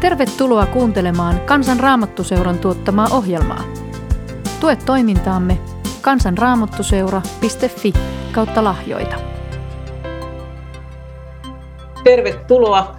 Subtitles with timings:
[0.00, 3.64] Tervetuloa kuuntelemaan Kansan Raamattuseuran tuottamaa ohjelmaa.
[4.60, 5.58] Tue toimintaamme
[6.00, 7.92] kansanraamattuseura.fi
[8.32, 9.16] kautta lahjoita.
[12.04, 12.96] Tervetuloa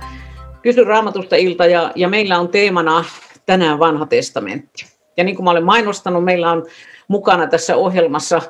[0.62, 3.06] Kysy Raamatusta ilta ja, ja meillä on teemana
[3.46, 4.86] tänään vanha testamentti.
[5.18, 6.66] Ja niin kuin mä olen mainostanut, meillä on
[7.08, 8.42] mukana tässä ohjelmassa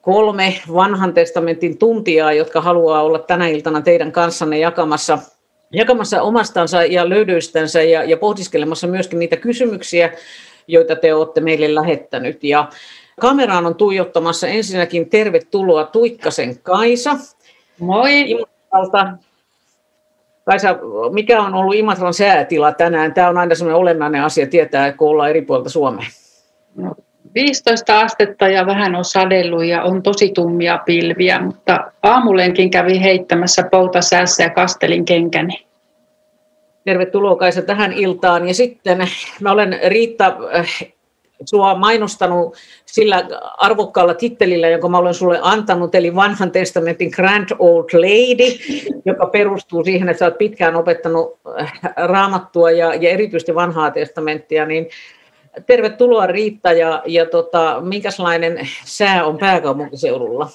[0.00, 5.18] kolme vanhan testamentin tuntijaa, jotka haluaa olla tänä iltana teidän kanssanne jakamassa–
[5.74, 10.12] jakamassa omastansa ja löydöistänsä ja, ja pohdiskelemassa myöskin niitä kysymyksiä,
[10.66, 12.44] joita te olette meille lähettänyt.
[12.44, 12.68] Ja
[13.20, 17.16] kameraan on tuijottamassa ensinnäkin tervetuloa Tuikkasen Kaisa.
[17.78, 18.30] Moi.
[18.30, 19.06] Imatralta.
[20.44, 20.78] Kaisa,
[21.12, 23.14] mikä on ollut Imatran säätila tänään?
[23.14, 26.06] Tämä on aina sellainen olennainen asia tietää, kun ollaan eri puolta Suomea.
[26.76, 26.94] No,
[27.34, 33.62] 15 astetta ja vähän on sadellut ja on tosi tummia pilviä, mutta aamulenkin kävi heittämässä
[33.70, 35.66] poutasäässä ja kastelin kenkäni.
[36.84, 38.48] Tervetuloa Kaisa tähän iltaan.
[38.48, 39.08] Ja sitten
[39.40, 40.94] mä olen Riitta äh,
[41.44, 47.88] sua mainostanut sillä arvokkaalla tittelillä, jonka mä olen sulle antanut, eli vanhan testamentin Grand Old
[47.92, 48.58] Lady,
[49.04, 54.66] joka perustuu siihen, että sä oot pitkään opettanut äh, raamattua ja, ja erityisesti vanhaa testamenttia,
[54.66, 54.88] niin
[55.66, 60.50] tervetuloa Riitta ja, ja tota, minkälainen sää on pääkaupunkiseudulla?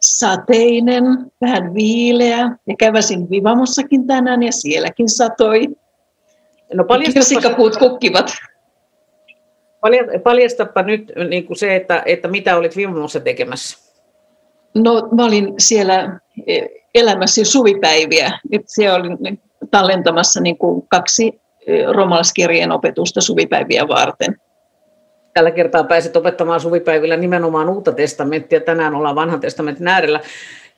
[0.00, 1.04] sateinen,
[1.40, 5.68] vähän viileä ja käväsin Vivamossakin tänään ja sielläkin satoi.
[6.74, 8.30] No paljastapa, kukkivat.
[10.22, 13.78] Paljastapa nyt niin kuin se, että, että mitä olit Vivamossa tekemässä.
[14.74, 16.60] No mä olin siellä e,
[16.94, 18.38] elämässä suvipäiviä.
[18.50, 21.40] Nyt siellä olin tallentamassa niin kuin kaksi
[21.92, 24.36] romalskirjeen opetusta suvipäiviä varten.
[25.34, 28.60] Tällä kertaa pääset opettamaan suvipäivillä nimenomaan uutta testamenttia.
[28.60, 30.20] Tänään ollaan vanhan testamentin äärellä.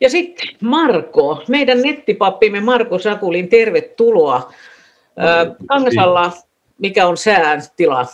[0.01, 4.51] Ja sitten Marko, meidän nettipappimme Marko Sakulin, tervetuloa.
[5.67, 6.31] Kangasalla,
[6.77, 8.05] mikä on sään tila?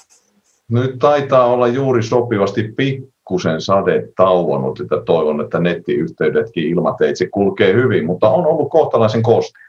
[0.71, 8.05] Nyt taitaa olla juuri sopivasti pikkusen sade tauonnut, että toivon, että nettiyhteydetkin ilmateitse kulkee hyvin,
[8.05, 9.66] mutta on ollut kohtalaisen kostea.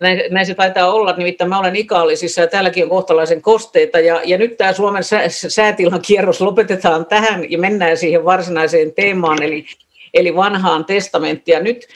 [0.00, 4.00] Näin, näin se taitaa olla, nimittäin mä olen Ikaallisissa ja täälläkin on kohtalaisen kosteita.
[4.00, 9.42] Ja, ja nyt tämä Suomen sä, säätilan kierros lopetetaan tähän ja mennään siihen varsinaiseen teemaan,
[9.42, 9.64] eli,
[10.14, 11.64] eli vanhaan testamenttiin.
[11.64, 11.86] Nyt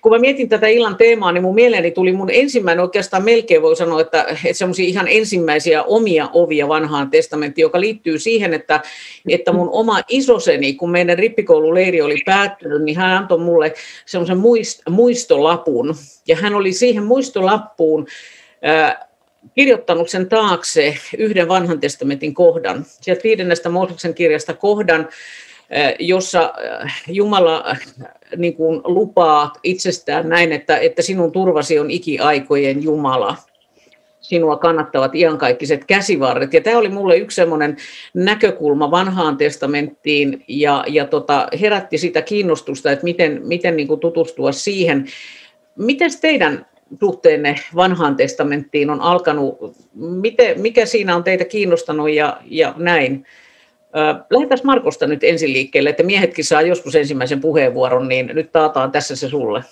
[0.00, 3.76] kun mä mietin tätä illan teemaa, niin mun mieleeni tuli mun ensimmäinen, oikeastaan melkein voi
[3.76, 8.80] sanoa, että, että semmoisia ihan ensimmäisiä omia ovia vanhaan testamenttiin, joka liittyy siihen, että,
[9.28, 13.74] että mun oma isoseni, kun meidän rippikoululeiri oli päättynyt, niin hän antoi mulle
[14.06, 15.94] semmoisen muist, muistolapun.
[16.28, 18.06] Ja hän oli siihen muistolappuun
[18.62, 19.08] ää,
[19.54, 22.84] kirjoittanut sen taakse yhden vanhan testamentin kohdan.
[22.86, 25.08] Sieltä viidennestä Mooseksen kirjasta kohdan,
[25.98, 26.54] jossa
[27.08, 27.76] Jumala
[28.36, 33.36] niin kuin lupaa itsestään näin, että, että sinun turvasi on ikiaikojen Jumala.
[34.20, 36.54] Sinua kannattavat iankaikkiset käsivarret.
[36.54, 37.76] Ja tämä oli mulle yksi semmoinen
[38.14, 44.52] näkökulma vanhaan testamenttiin ja, ja tota, herätti sitä kiinnostusta, että miten, miten niin kuin tutustua
[44.52, 45.06] siihen.
[45.78, 46.66] Miten teidän
[47.00, 49.58] suhteenne vanhaan testamenttiin on alkanut?
[49.94, 53.26] Miten, mikä siinä on teitä kiinnostanut ja, ja näin?
[54.30, 59.16] Lähdetään Markosta nyt ensin liikkeelle, että miehetkin saa joskus ensimmäisen puheenvuoron, niin nyt taataan tässä
[59.16, 59.64] se sulle.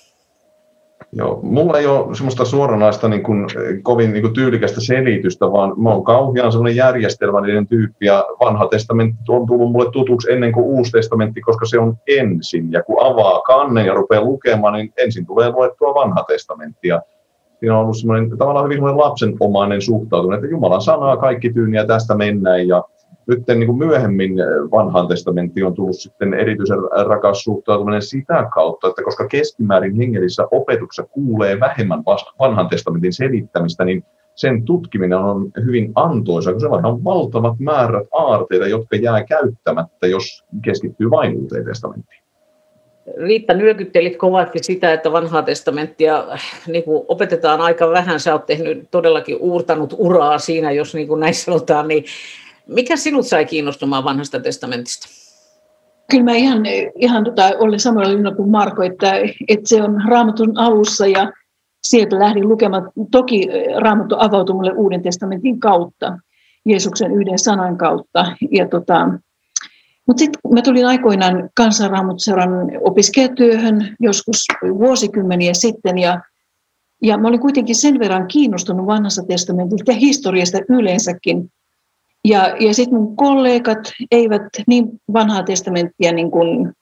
[1.12, 3.46] Joo, mulla ei ole semmoista suoranaista niin kuin,
[3.82, 9.18] kovin niin kuin, tyylikästä selitystä, vaan mä oon kauhean semmoinen järjestelmällinen tyyppi ja vanha testamentti
[9.28, 12.72] on tullut mulle tutuksi ennen kuin uusi testamentti, koska se on ensin.
[12.72, 16.88] Ja kun avaa kannen ja rupeaa lukemaan, niin ensin tulee luettua vanha testamentti.
[16.88, 17.02] Ja
[17.60, 22.14] siinä on ollut semmoinen tavallaan hyvin semmoinen lapsenomainen suhtautuminen, että Jumalan sanaa kaikki tyyniä tästä
[22.14, 22.84] mennään ja
[23.30, 28.88] nyt niin kuin myöhemmin eh, vanhaan testamenttiin on tullut sitten erityisen rakas suhtautuminen sitä kautta,
[28.88, 32.02] että koska keskimäärin hengellisessä opetuksessa kuulee vähemmän
[32.38, 34.04] vanhan testamentin selittämistä, niin
[34.34, 40.44] sen tutkiminen on hyvin antoisa, koska siellä on valtavat määrät aarteita, jotka jää käyttämättä, jos
[40.64, 42.20] keskittyy vain uuteen testamenttiin.
[43.16, 46.24] Riitta, nyökyttelit kovasti sitä, että vanhaa testamenttia
[46.66, 48.20] niin kuin opetetaan aika vähän.
[48.20, 51.88] Sä oot tehnyt todellakin uurtanut uraa siinä, jos niin kuin näin sanotaan.
[51.88, 52.04] Niin
[52.66, 55.08] mikä sinut sai kiinnostumaan vanhasta testamentista?
[56.10, 56.62] Kyllä mä ihan,
[56.96, 59.12] ihan tota, olen samalla linjalla kuin Marko, että,
[59.48, 61.32] että se on raamatun alussa ja
[61.82, 62.90] sieltä lähdin lukemaan.
[63.10, 63.48] Toki
[63.80, 66.18] raamattu avautui mulle Uuden testamentin kautta,
[66.64, 68.36] Jeesuksen yhden sanan kautta.
[68.50, 69.08] Ja tota,
[70.06, 74.46] mutta sitten mä tulin aikoinaan kansanraamatuseuran opiskelijatyöhön joskus
[74.78, 76.20] vuosikymmeniä sitten ja,
[77.02, 81.52] ja mä olin kuitenkin sen verran kiinnostunut vanhasta testamentista ja historiasta yleensäkin,
[82.24, 86.72] ja, ja sitten mun kollegat eivät niin vanhaa testamenttia niin kuin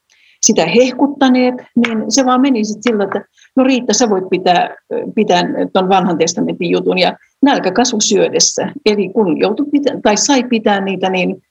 [0.43, 3.25] sitä hehkuttaneet, niin se vaan meni sitten sillä, että
[3.57, 4.77] no Riitta, sä voit pitää,
[5.15, 5.43] pitää
[5.73, 8.73] tuon vanhan testamentin jutun ja nälkä kasvu syödessä.
[8.87, 11.43] Eli kun joutui pitää, tai sai pitää niitä, niin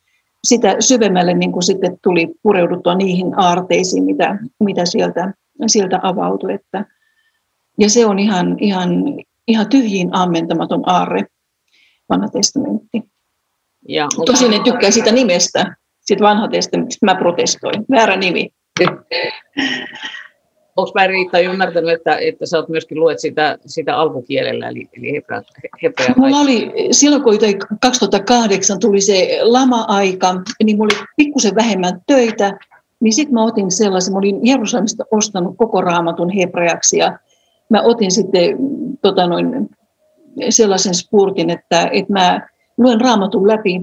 [0.48, 5.34] sitä syvemmälle niin kuin sitten tuli pureuduttua niihin aarteisiin, mitä, mitä sieltä,
[5.68, 6.54] sieltä avautui.
[6.54, 6.86] Että,
[7.80, 8.90] ja se on ihan, ihan,
[9.48, 11.26] ihan tyhjiin ammentamaton aarre,
[12.10, 13.04] vanha testamentti.
[13.88, 17.86] Ja, Tosin en tykkää sitä nimestä, sitten vanha testamentista, mä protestoin.
[17.92, 18.50] Väärä nimi.
[20.78, 25.12] Onko mä Riitta ymmärtänyt, että, että sä oot myöskin luet sitä, sitä alkukielellä, eli, eli
[25.12, 25.42] hebrea,
[25.84, 27.38] hebrea Mulla oli, silloin kun
[27.82, 32.60] 2008 tuli se lama-aika, niin mulla oli pikkusen vähemmän töitä,
[33.00, 37.20] niin sitten mä otin sellaisen, mä olin Jerusalemista ostanut koko raamatun hebreaksi, ja
[37.70, 38.58] mä otin sitten
[39.02, 39.70] tota noin,
[40.50, 43.82] sellaisen spurtin, että, että mä luen raamatun läpi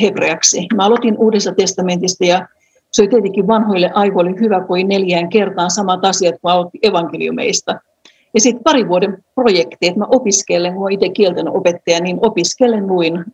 [0.00, 0.66] hebreaksi.
[0.74, 2.48] Mä aloitin Uudessa testamentista ja
[2.92, 7.80] se oli tietenkin vanhoille aivoille hyvä, ei neljään kertaan samat asiat kuin aloitti evankeliumeista.
[8.34, 13.24] Ja sitten pari vuoden projekti, että mä opiskelen, kun itse kielten opettaja, niin opiskelen luin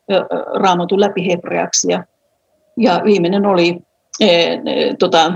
[0.54, 1.92] raamatun läpi hebreaksi.
[1.92, 2.04] Ja,
[2.76, 3.78] ja viimeinen oli
[4.20, 4.60] e, e,
[4.98, 5.32] tota,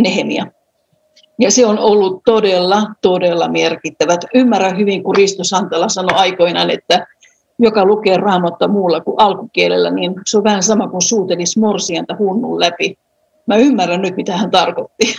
[0.00, 0.46] Nehemia.
[1.38, 4.16] Ja se on ollut todella, todella merkittävä.
[4.34, 7.06] Ymmärrän hyvin, kun Risto Santala sanoi aikoinaan, että
[7.58, 12.60] joka lukee raamatta muulla kuin alkukielellä, niin se on vähän sama kuin suutelisi morsianta hunnun
[12.60, 12.98] läpi.
[13.46, 15.14] Mä ymmärrän nyt, mitä hän tarkoitti.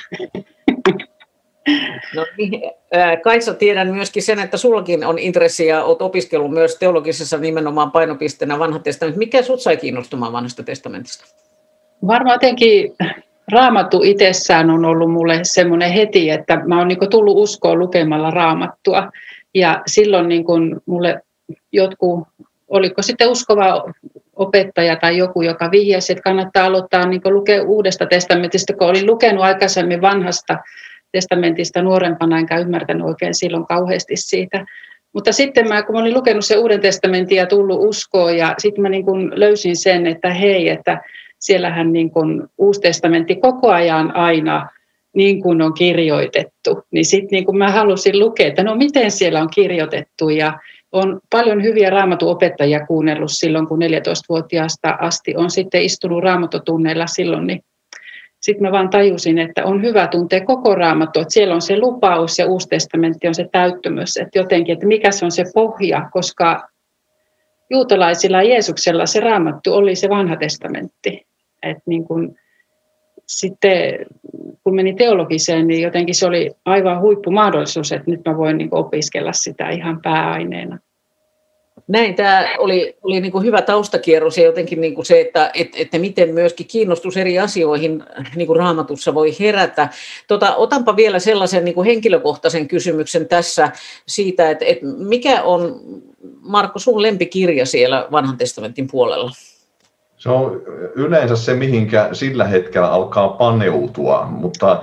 [2.15, 2.61] No niin,
[3.23, 8.59] Kaisa, tiedän myöskin sen, että sullakin on intressi ja olet opiskellut myös teologisessa nimenomaan painopisteenä
[8.59, 9.19] vanha testamentti.
[9.19, 11.35] Mikä sut sai kiinnostumaan vanhasta testamentista?
[12.07, 12.95] Varmaan jotenkin
[13.51, 19.09] raamattu itsessään on ollut mulle semmoinen heti, että mä oon niin tullut uskoon lukemalla raamattua.
[19.55, 20.45] Ja silloin niin
[20.85, 21.21] mulle
[21.71, 22.27] jotkut,
[22.67, 23.93] oliko sitten uskova
[24.35, 29.43] opettaja tai joku, joka vihjasi, että kannattaa aloittaa niin lukea uudesta testamentista, kun olin lukenut
[29.43, 30.57] aikaisemmin vanhasta
[31.11, 34.65] testamentista nuorempana, enkä ymmärtänyt oikein silloin kauheasti siitä.
[35.13, 38.81] Mutta sitten mä, kun mä olin lukenut sen uuden testamentin ja tullut uskoon, ja sitten
[38.81, 41.01] mä niin kuin löysin sen, että hei, että
[41.39, 44.69] siellähän niin kuin uusi testamentti koko ajan aina
[45.13, 49.49] niin kuin on kirjoitettu, niin sitten niin mä halusin lukea, että no miten siellä on
[49.49, 50.59] kirjoitettu, ja
[50.91, 57.63] on paljon hyviä raamatuopettajia kuunnellut silloin, kun 14-vuotiaasta asti on sitten istunut raamatotunneilla silloin, niin
[58.41, 62.39] sitten mä vaan tajusin, että on hyvä tuntea koko raamattu, että siellä on se lupaus
[62.39, 66.69] ja uusi testamentti on se täyttymys, että jotenkin, että mikä se on se pohja, koska
[67.69, 71.25] juutalaisilla Jeesuksella se raamattu oli se vanha testamentti.
[71.63, 72.35] Että niin kun,
[73.27, 74.05] sitten
[74.69, 79.33] kun meni teologiseen, niin jotenkin se oli aivan huippumahdollisuus, että nyt mä voin niin opiskella
[79.33, 80.79] sitä ihan pääaineena.
[81.87, 85.77] Näin, tämä oli, oli niin kuin hyvä taustakierros ja jotenkin niin kuin se, että, että,
[85.81, 88.03] että miten myöskin kiinnostus eri asioihin
[88.35, 89.89] niin kuin raamatussa voi herätä.
[90.27, 93.71] Tota, otanpa vielä sellaisen niin kuin henkilökohtaisen kysymyksen tässä
[94.07, 95.79] siitä, että, että mikä on
[96.41, 99.31] Marko sun lempikirja siellä vanhan testamentin puolella?
[100.19, 100.61] Se on
[100.95, 104.81] yleensä se, mihinkä sillä hetkellä alkaa paneutua, mutta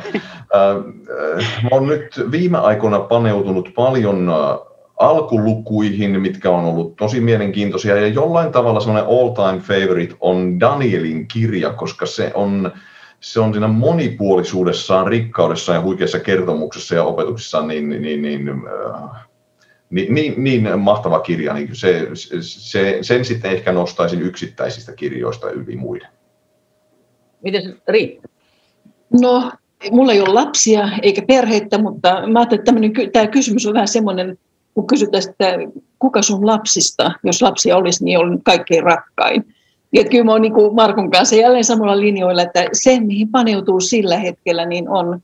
[0.55, 4.59] äh, oon nyt viime aikoina paneutunut paljon äh,
[4.99, 11.73] alkulukuihin, mitkä on ollut tosi mielenkiintoisia, ja jollain tavalla semmoinen all-time favorite on Danielin kirja,
[11.73, 12.73] koska se on,
[13.21, 19.26] se on siinä monipuolisuudessaan, rikkaudessaan ja huikeassa kertomuksessa ja opetuksessa niin, niin, niin, äh,
[19.91, 22.09] niin, niin, niin mahtava kirja, niin se,
[22.41, 26.09] se, sen sitten ehkä nostaisin yksittäisistä kirjoista yli muiden.
[27.43, 28.29] Miten Riitta?
[29.21, 29.53] No,
[29.91, 34.39] mulla ei ole lapsia eikä perhettä, mutta mä ajattelin, että tämä kysymys on vähän semmoinen,
[34.75, 35.59] kun kysytään, että
[35.99, 39.55] kuka sun lapsista, jos lapsia olisi, niin on kaikkein rakkain.
[39.93, 44.19] Ja kyllä mä olen niin Markon kanssa jälleen samalla linjoilla, että se, mihin paneutuu sillä
[44.19, 45.23] hetkellä, niin on,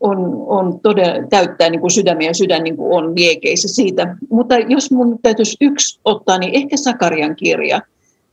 [0.00, 4.16] on, on todella, täyttää niin kuin sydämiä ja sydän niin kuin on liekeissä siitä.
[4.30, 7.80] Mutta jos mun täytyisi yksi ottaa, niin ehkä Sakarian kirja.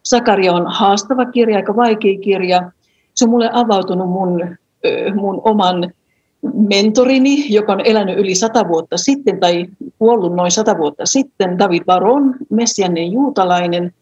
[0.04, 2.72] Sakaria on haastava kirja, aika vaikea kirja.
[3.14, 4.58] Se on mulle avautunut mun,
[5.16, 5.92] mun oman
[6.54, 9.66] mentorini, joka on elänyt yli sata vuotta sitten tai
[10.00, 13.94] kuollut noin sata vuotta sitten, David Baron, messianen juutalainen,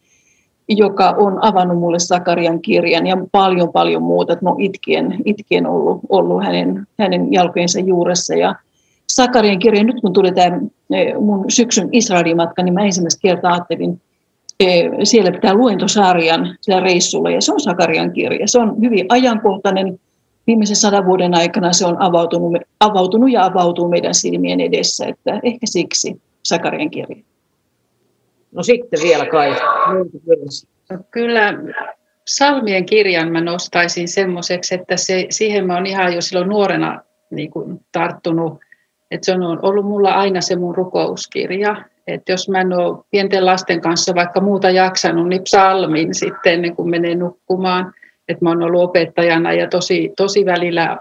[0.68, 4.36] joka on avannut mulle Sakarian kirjan ja paljon paljon muuta.
[4.42, 8.34] Mä oon itkien, itkien ollut, ollut hänen, hänen jalkojensa juuressa.
[8.34, 8.54] Ja
[9.06, 13.52] Sakarian kirja, nyt kun tuli tämä e, mun syksyn Israelin matka, niin mä ensimmäistä kertaa
[13.52, 14.00] ajattelin,
[14.60, 14.66] e,
[15.04, 18.48] siellä pitää luentosarjan siellä reissulla ja se on Sakarian kirja.
[18.48, 20.00] Se on hyvin ajankohtainen,
[20.46, 25.66] viimeisen sadan vuoden aikana se on avautunut, avautunut ja avautuu meidän silmien edessä, että ehkä
[25.66, 27.22] siksi Sakarian kirja.
[28.56, 29.56] No sitten vielä kai.
[31.10, 31.54] Kyllä
[32.24, 37.50] Salmien kirjan mä nostaisin semmoiseksi, että se, siihen mä oon ihan jo silloin nuorena niin
[37.50, 38.60] kuin, tarttunut.
[39.10, 41.76] Että se on ollut mulla aina se mun rukouskirja.
[42.06, 46.76] Että jos mä en ole pienten lasten kanssa vaikka muuta jaksanut, niin psalmin sitten ennen
[46.76, 47.94] kuin menee nukkumaan.
[48.28, 50.98] Että mä oon ollut opettajana ja tosi, tosi välillä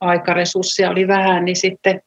[0.00, 2.02] aikaresursseja oli vähän, niin sitten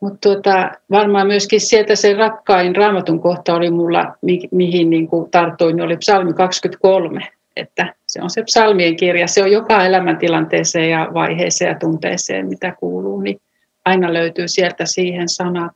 [0.00, 5.30] mutta tuota, varmaan myöskin sieltä se rakkain raamatun kohta oli mulla, mi- mihin niin kuin
[5.30, 7.20] tartuin, niin oli psalmi 23.
[7.56, 12.74] Että se on se psalmien kirja, se on joka elämäntilanteeseen ja vaiheeseen ja tunteeseen, mitä
[12.80, 13.40] kuuluu, niin
[13.84, 15.72] aina löytyy sieltä siihen sanat.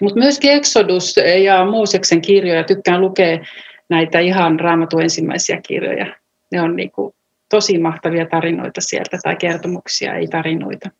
[0.00, 1.14] Mutta myöskin Exodus
[1.44, 3.38] ja Mooseksen kirjoja, tykkään lukea
[3.88, 6.06] näitä ihan raamatun ensimmäisiä kirjoja.
[6.52, 7.14] Ne on niin kuin
[7.48, 10.90] tosi mahtavia tarinoita sieltä tai kertomuksia, ei tarinoita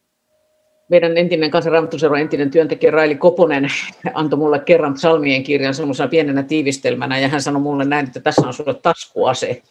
[0.88, 3.68] meidän entinen kansanraamatuseuran entinen työntekijä Raili Koponen
[4.14, 8.46] antoi mulle kerran psalmien kirjan semmoisena pienenä tiivistelmänä, ja hän sanoi mulle näin, että tässä
[8.46, 9.62] on sulle taskuase.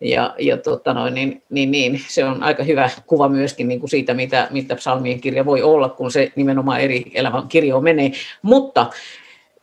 [0.00, 3.90] Ja, ja tota noin, niin, niin, niin, se on aika hyvä kuva myöskin niin kuin
[3.90, 8.12] siitä, mitä, mitä psalmien kirja voi olla, kun se nimenomaan eri elämän kirjo menee.
[8.42, 8.90] Mutta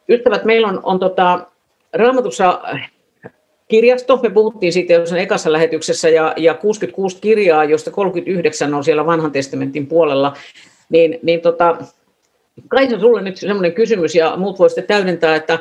[0.10, 1.48] ystävät, meillä on, on tota,
[1.93, 2.62] raamatussa
[3.67, 4.20] kirjasto.
[4.24, 9.05] Me puhuttiin siitä jo sen ekassa lähetyksessä ja, ja 66 kirjaa, josta 39 on siellä
[9.05, 10.34] vanhan testamentin puolella.
[10.91, 11.77] Niin, niin tota,
[12.67, 15.60] Kaisa, sulle nyt sellainen kysymys, ja muut voisitte täydentää, että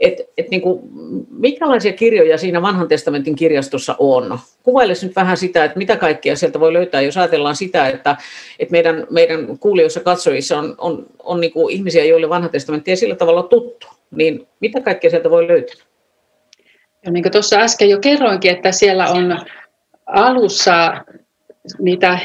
[0.00, 0.80] et, et niin kuin,
[1.30, 4.38] minkälaisia kirjoja siinä vanhan testamentin kirjastossa on?
[4.62, 8.16] Kuvailisi nyt vähän sitä, että mitä kaikkea sieltä voi löytää, jos ajatellaan sitä, että,
[8.58, 12.96] että meidän, meidän kuulijoissa katsojissa on, on, on niin kuin ihmisiä, joille vanha testamentti ei
[12.96, 13.86] sillä tavalla tuttu.
[14.10, 15.84] Niin mitä kaikkea sieltä voi löytää?
[17.04, 19.38] Ja niin kuin tuossa äsken jo kerroinkin, että siellä on
[20.06, 21.04] alussa
[21.78, 22.18] niitä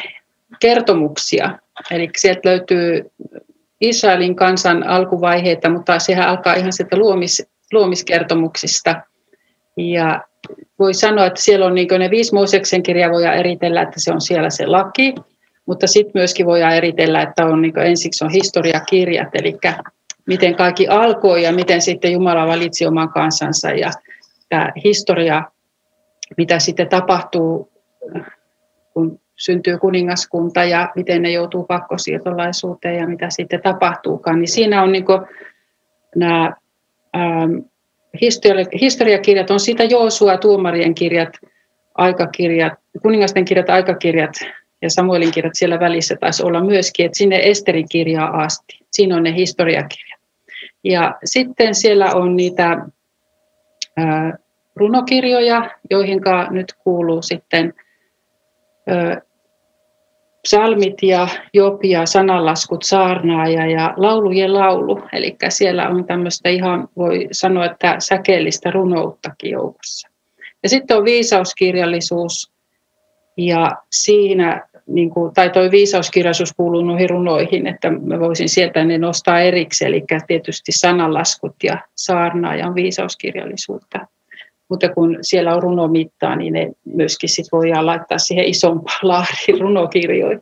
[0.60, 1.60] kertomuksia,
[1.92, 3.12] Eli sieltä löytyy
[3.82, 9.02] Israelin kansan alkuvaiheita, mutta sehän alkaa ihan sieltä luomis, luomiskertomuksista.
[9.78, 10.22] Ja
[10.80, 14.22] voi sanoa, että siellä on niin ne viisi Mooseksen kirjaa voidaan eritellä, että se on
[14.22, 15.16] siellä se laki,
[15.66, 19.58] mutta sitten myöskin voidaan eritellä, että on niin ensiksi on historiakirjat, eli
[20.28, 23.92] miten kaikki alkoi ja miten sitten Jumala valitsi oman kansansa ja
[24.50, 25.44] tämä historia,
[26.38, 27.72] mitä sitten tapahtuu,
[28.94, 34.92] kun syntyy kuningaskunta ja miten ne joutuu pakkosiirtolaisuuteen ja mitä sitten tapahtuukaan, niin siinä on
[34.92, 35.06] niin
[36.16, 36.54] nämä
[37.16, 37.58] ähm,
[38.22, 41.30] historia, historiakirjat, on siitä Joosua, tuomarien kirjat,
[41.96, 44.34] aikakirjat, kuningasten kirjat, aikakirjat
[44.82, 48.80] ja Samuelin kirjat siellä välissä taisi olla myöskin, että sinne Esterin kirjaa asti.
[48.92, 50.20] Siinä on ne historiakirjat.
[50.84, 52.78] Ja sitten siellä on niitä
[54.76, 57.74] runokirjoja, joihin nyt kuuluu sitten
[60.46, 65.02] psalmit ja jopi ja sananlaskut, saarnaaja ja laulujen laulu.
[65.14, 70.10] Eli siellä on tämmöistä ihan, voi sanoa, että säkeellistä runouttakin joukossa.
[70.64, 72.52] Ja sitten on viisauskirjallisuus
[73.38, 78.98] ja siinä, niin kuin, tai tuo viisauskirjallisuus kuuluu noihin runoihin, että mä voisin sieltä ne
[78.98, 84.08] nostaa erikseen, eli tietysti sananlaskut ja saarnaaja on viisauskirjallisuutta
[84.70, 90.42] mutta kun siellä on runomittaa, niin ne myöskin sit voidaan laittaa siihen isompaan laariin runokirjoihin.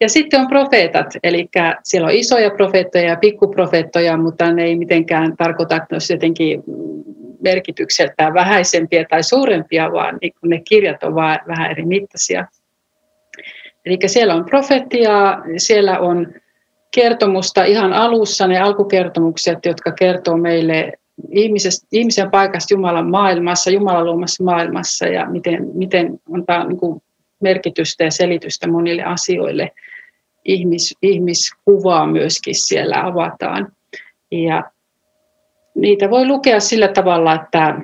[0.00, 1.48] Ja sitten on profeetat, eli
[1.82, 6.62] siellä on isoja profeettoja ja pikkuprofeettoja, mutta ne ei mitenkään tarkoita, että ne olisi jotenkin
[7.42, 12.46] merkitykseltään vähäisempiä tai suurempia, vaan niin ne kirjat ovat vähän eri mittaisia.
[13.84, 16.34] Eli siellä on profetiaa, siellä on
[16.94, 20.92] kertomusta ihan alussa, ne alkukertomukset, jotka kertoo meille
[21.92, 27.02] ihmisen paikasta Jumalan maailmassa, Jumalan luomassa maailmassa ja miten, miten antaa niin kuin
[27.40, 29.70] merkitystä ja selitystä monille asioille.
[30.44, 33.72] Ihmis, ihmiskuvaa myöskin siellä avataan.
[34.30, 34.62] Ja
[35.74, 37.80] niitä voi lukea sillä tavalla, että,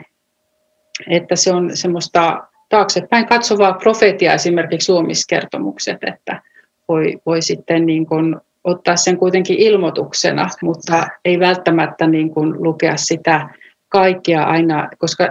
[1.10, 6.42] että se on semmoista taaksepäin katsovaa profetia esimerkiksi luomiskertomukset, että
[6.88, 12.96] voi, voi sitten niin kuin ottaa sen kuitenkin ilmoituksena, mutta ei välttämättä niin kuin lukea
[12.96, 13.48] sitä
[13.88, 15.28] kaikkea aina, koska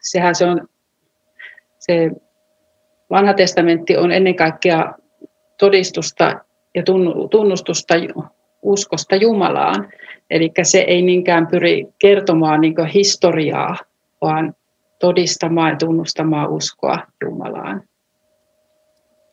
[0.00, 0.68] sehän se on,
[1.78, 2.10] se
[3.10, 4.94] vanha testamentti on ennen kaikkea
[5.58, 6.40] todistusta
[6.74, 6.82] ja
[7.30, 7.94] tunnustusta
[8.62, 9.92] uskosta Jumalaan.
[10.30, 13.76] Eli se ei niinkään pyri kertomaan niin historiaa,
[14.22, 14.54] vaan
[14.98, 17.82] todistamaan ja tunnustamaan uskoa Jumalaan.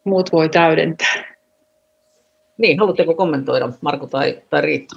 [0.03, 1.34] Muut voi täydentää.
[2.57, 4.95] Niin, haluatteko kommentoida, Marko tai, tai Riitta?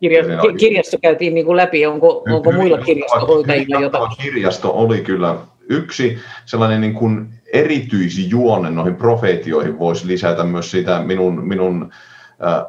[0.00, 0.22] Kirja,
[0.58, 4.16] kirjasto käytiin niin kuin läpi, onko, onko muilla kirjastohoitajilla jotain?
[4.22, 5.36] Kirjasto oli kyllä
[5.68, 11.92] yksi sellainen niin kuin erityisjuone noihin profeetioihin voisi lisätä myös sitä minun, minun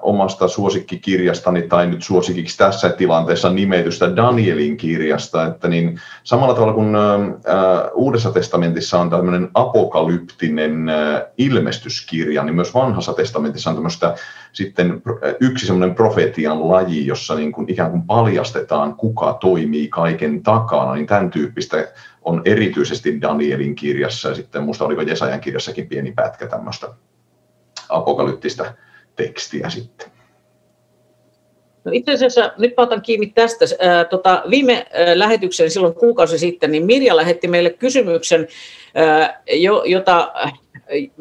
[0.02, 6.96] omasta suosikkikirjastani tai nyt suosikiksi tässä tilanteessa nimetystä Danielin kirjasta, että niin samalla tavalla kuin
[7.94, 10.86] Uudessa testamentissa on tämmöinen apokalyptinen
[11.38, 14.16] ilmestyskirja, niin myös Vanhassa testamentissa on tämmöistä
[14.54, 15.02] sitten
[15.40, 21.08] yksi semmoinen profetian laji, jossa niin kuin ikään kuin paljastetaan, kuka toimii kaiken takana, niin
[21.08, 21.78] tämän tyyppistä
[22.22, 26.88] on erityisesti Danielin kirjassa ja sitten muista oliko Jesajan kirjassakin pieni pätkä tämmöistä
[27.90, 28.66] apokalyptista
[29.18, 30.08] tekstiä sitten.
[31.84, 33.66] No itse asiassa nyt mä otan kiinni tästä.
[33.80, 38.48] Ää, tota, viime ää, lähetyksen silloin kuukausi sitten, niin Mirja lähetti meille kysymyksen,
[38.96, 40.34] ää, jo, jota,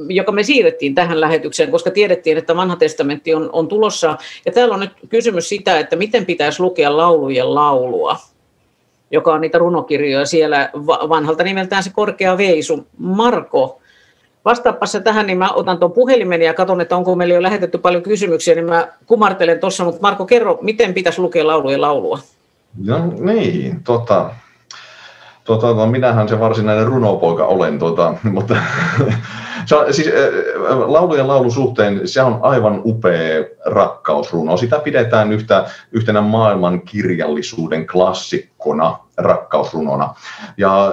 [0.09, 4.17] joka me siirrettiin tähän lähetykseen, koska tiedettiin, että vanha testamentti on, on tulossa.
[4.47, 8.17] Ja täällä on nyt kysymys sitä, että miten pitäisi lukea laulujen laulua,
[9.11, 12.87] joka on niitä runokirjoja siellä vanhalta nimeltään se korkea veisu.
[12.99, 13.81] Marko,
[14.47, 17.79] vastaappa se tähän, niin mä otan tuon puhelimen ja katson, että onko meillä jo lähetetty
[17.79, 22.19] paljon kysymyksiä, niin mä kumartelen tuossa, mutta Marko, kerro, miten pitäisi lukea laulujen laulua?
[22.85, 24.31] No niin, tota,
[25.47, 28.57] tota, no, minähän se varsinainen runopoika olen, tota, mutta
[29.67, 30.11] se siis,
[30.87, 34.57] laulujen laulu suhteen se on aivan upea rakkausruno.
[34.57, 40.15] Sitä pidetään yhtä, yhtenä maailman kirjallisuuden klassikkona rakkausrunona.
[40.57, 40.93] Ja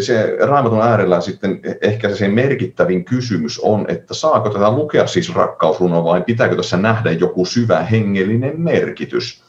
[0.00, 6.04] se Raamatun äärellä sitten ehkä se merkittävin kysymys on, että saako tätä lukea siis rakkausruno
[6.04, 9.44] vai pitääkö tässä nähdä joku syvä hengellinen merkitys?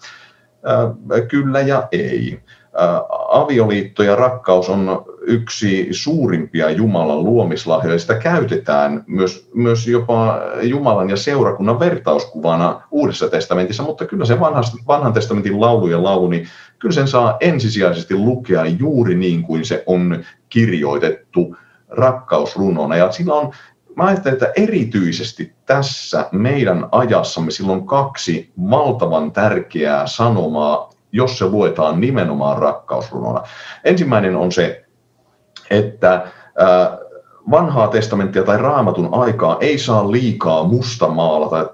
[1.28, 2.40] Kyllä ja ei
[3.30, 8.00] avioliitto ja rakkaus on yksi suurimpia Jumalan luomislahjoja.
[8.00, 14.64] Sitä käytetään myös, myös jopa Jumalan ja seurakunnan vertauskuvana Uudessa testamentissa, mutta kyllä se vanhan,
[14.88, 16.48] vanhan testamentin laulu ja laulu, niin
[16.80, 21.56] kyllä sen saa ensisijaisesti lukea juuri niin kuin se on kirjoitettu
[21.90, 22.96] rakkausrunona.
[22.96, 23.54] Ja sillä on
[23.96, 32.02] mä ajattelen, että erityisesti tässä meidän ajassamme silloin kaksi valtavan tärkeää sanomaa jos se luetaan
[32.02, 33.42] nimenomaan rakkausrunona.
[33.84, 34.86] Ensimmäinen on se,
[35.70, 36.28] että
[37.52, 41.70] vanhaa testamenttia tai raamatun aikaa ei saa liikaa mustamaalata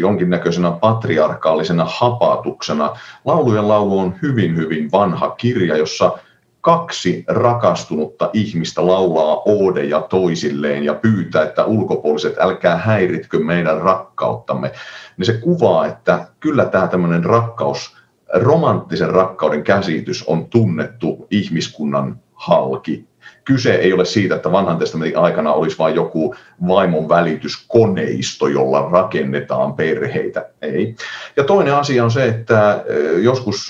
[0.00, 2.96] jonkinnäköisenä patriarkaalisena hapatuksena.
[3.24, 6.18] Laulujen laulu on hyvin, hyvin vanha kirja, jossa
[6.60, 14.72] kaksi rakastunutta ihmistä laulaa oodeja toisilleen ja pyytää, että ulkopuoliset älkää häiritkö meidän rakkauttamme.
[15.16, 17.96] Niin se kuvaa, että kyllä tämä tämmöinen rakkaus
[18.32, 23.04] romanttisen rakkauden käsitys on tunnettu ihmiskunnan halki.
[23.44, 26.34] Kyse ei ole siitä, että vanhan testamentin aikana olisi vain joku
[26.68, 30.50] vaimon välityskoneisto, jolla rakennetaan perheitä.
[30.62, 30.96] Ei.
[31.36, 32.84] Ja toinen asia on se, että
[33.22, 33.68] joskus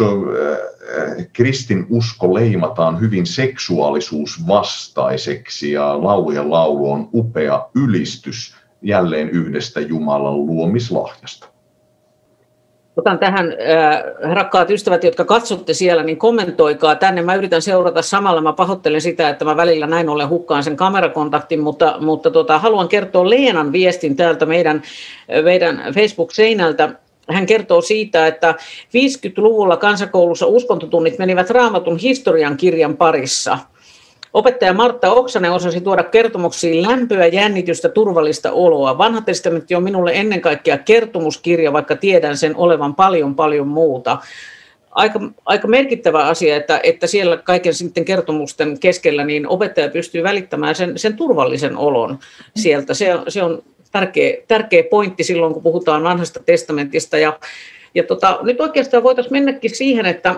[1.33, 11.54] kristin usko leimataan hyvin seksuaalisuusvastaiseksi ja laulujen laulu on upea ylistys jälleen yhdestä Jumalan luomislahjasta.
[12.97, 14.03] Otan tähän, äh,
[14.35, 17.23] rakkaat ystävät, jotka katsotte siellä, niin kommentoikaa tänne.
[17.23, 18.41] Mä yritän seurata samalla.
[18.41, 22.89] Mä pahoittelen sitä, että mä välillä näin ollen hukkaan sen kamerakontaktin, mutta, mutta tota, haluan
[22.89, 24.83] kertoa Leenan viestin täältä meidän,
[25.43, 26.89] meidän Facebook-seinältä.
[27.31, 28.55] Hän kertoo siitä, että
[28.85, 33.59] 50-luvulla kansakoulussa uskontotunnit menivät raamatun historian kirjan parissa–
[34.35, 38.99] Opettaja Martta Oksanen osasi tuoda kertomuksiin lämpöä, jännitystä, turvallista oloa.
[38.99, 44.19] Vanha testamentti on minulle ennen kaikkea kertomuskirja, vaikka tiedän sen olevan paljon paljon muuta.
[44.91, 50.75] Aika, aika merkittävä asia, että, että siellä kaiken sitten kertomusten keskellä niin opettaja pystyy välittämään
[50.75, 52.19] sen, sen turvallisen olon
[52.57, 52.95] sieltä.
[52.95, 57.19] Se, se on tärkeä, tärkeä pointti silloin, kun puhutaan vanhasta testamentista.
[57.19, 57.39] Ja,
[57.95, 60.35] ja tota, nyt oikeastaan voitaisiin mennäkin siihen, että,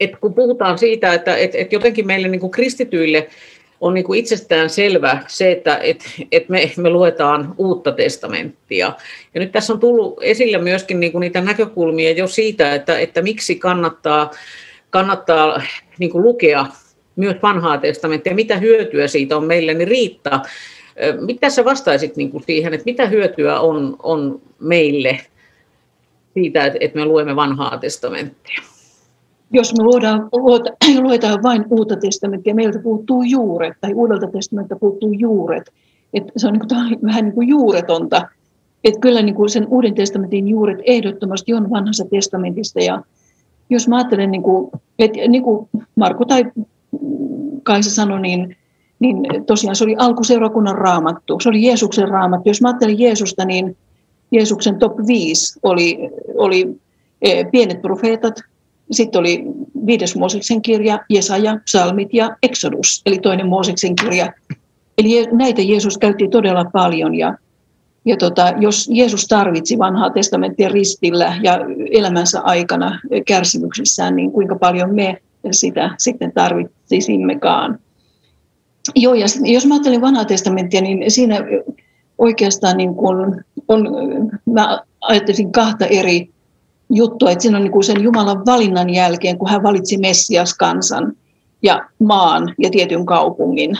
[0.00, 3.28] että kun puhutaan siitä, että et, et jotenkin meille niin kuin kristityille
[3.80, 8.92] on niin kuin itsestään selvä se, että et, et me, me luetaan uutta testamenttia.
[9.34, 13.22] Ja nyt tässä on tullut esille myöskin niin kuin niitä näkökulmia jo siitä, että, että
[13.22, 14.30] miksi kannattaa,
[14.90, 15.62] kannattaa
[15.98, 16.66] niin kuin lukea
[17.16, 20.40] myös vanhaa testamenttia, mitä hyötyä siitä on meille, niin Riitta,
[21.20, 25.20] mitä sä vastaisit niin kuin siihen, että mitä hyötyä on, on meille
[26.34, 28.62] siitä, että, että me luemme vanhaa testamenttia?
[29.52, 30.28] Jos me luodaan,
[31.02, 35.62] luetaan vain uutta testamenttia, meiltä puuttuu juuret, tai uudelta testamentilta puuttuu juuret.
[36.14, 38.28] että se on niin kuin, vähän niin kuin juuretonta.
[38.84, 42.80] Että kyllä niin kuin sen uuden testamentin juuret ehdottomasti on vanhassa testamentista.
[42.80, 43.02] Ja
[43.70, 46.44] jos mä ajattelen, niin kuin, että niin kuin Marko tai
[47.62, 48.56] Kaisa sanoi, niin,
[48.98, 51.40] niin tosiaan se oli alkuseurakunnan raamattu.
[51.40, 52.48] Se oli Jeesuksen raamattu.
[52.48, 53.76] Jos mä ajattelen Jeesusta, niin
[54.30, 55.98] Jeesuksen top 5 oli,
[56.34, 56.80] oli
[57.22, 58.34] eh, pienet profeetat,
[58.90, 59.44] sitten oli
[59.86, 64.32] viides Mooseksen kirja, Jesaja, Psalmit ja Exodus, eli toinen Mooseksen kirja.
[64.98, 67.38] Eli näitä Jeesus käytti todella paljon ja,
[68.04, 71.60] ja tota, jos Jeesus tarvitsi vanhaa testamenttia ristillä ja
[71.92, 75.16] elämänsä aikana kärsimyksissään, niin kuinka paljon me
[75.50, 77.78] sitä sitten tarvitsisimmekaan.
[78.94, 81.36] Joo, ja jos mä ajattelen vanhaa testamenttia, niin siinä
[82.18, 83.88] oikeastaan niin kun on,
[84.46, 86.33] mä ajattelin kahta eri
[86.90, 91.12] juttua, että siinä on niin kuin sen Jumalan valinnan jälkeen, kun hän valitsi Messias kansan
[91.62, 93.78] ja maan ja tietyn kaupungin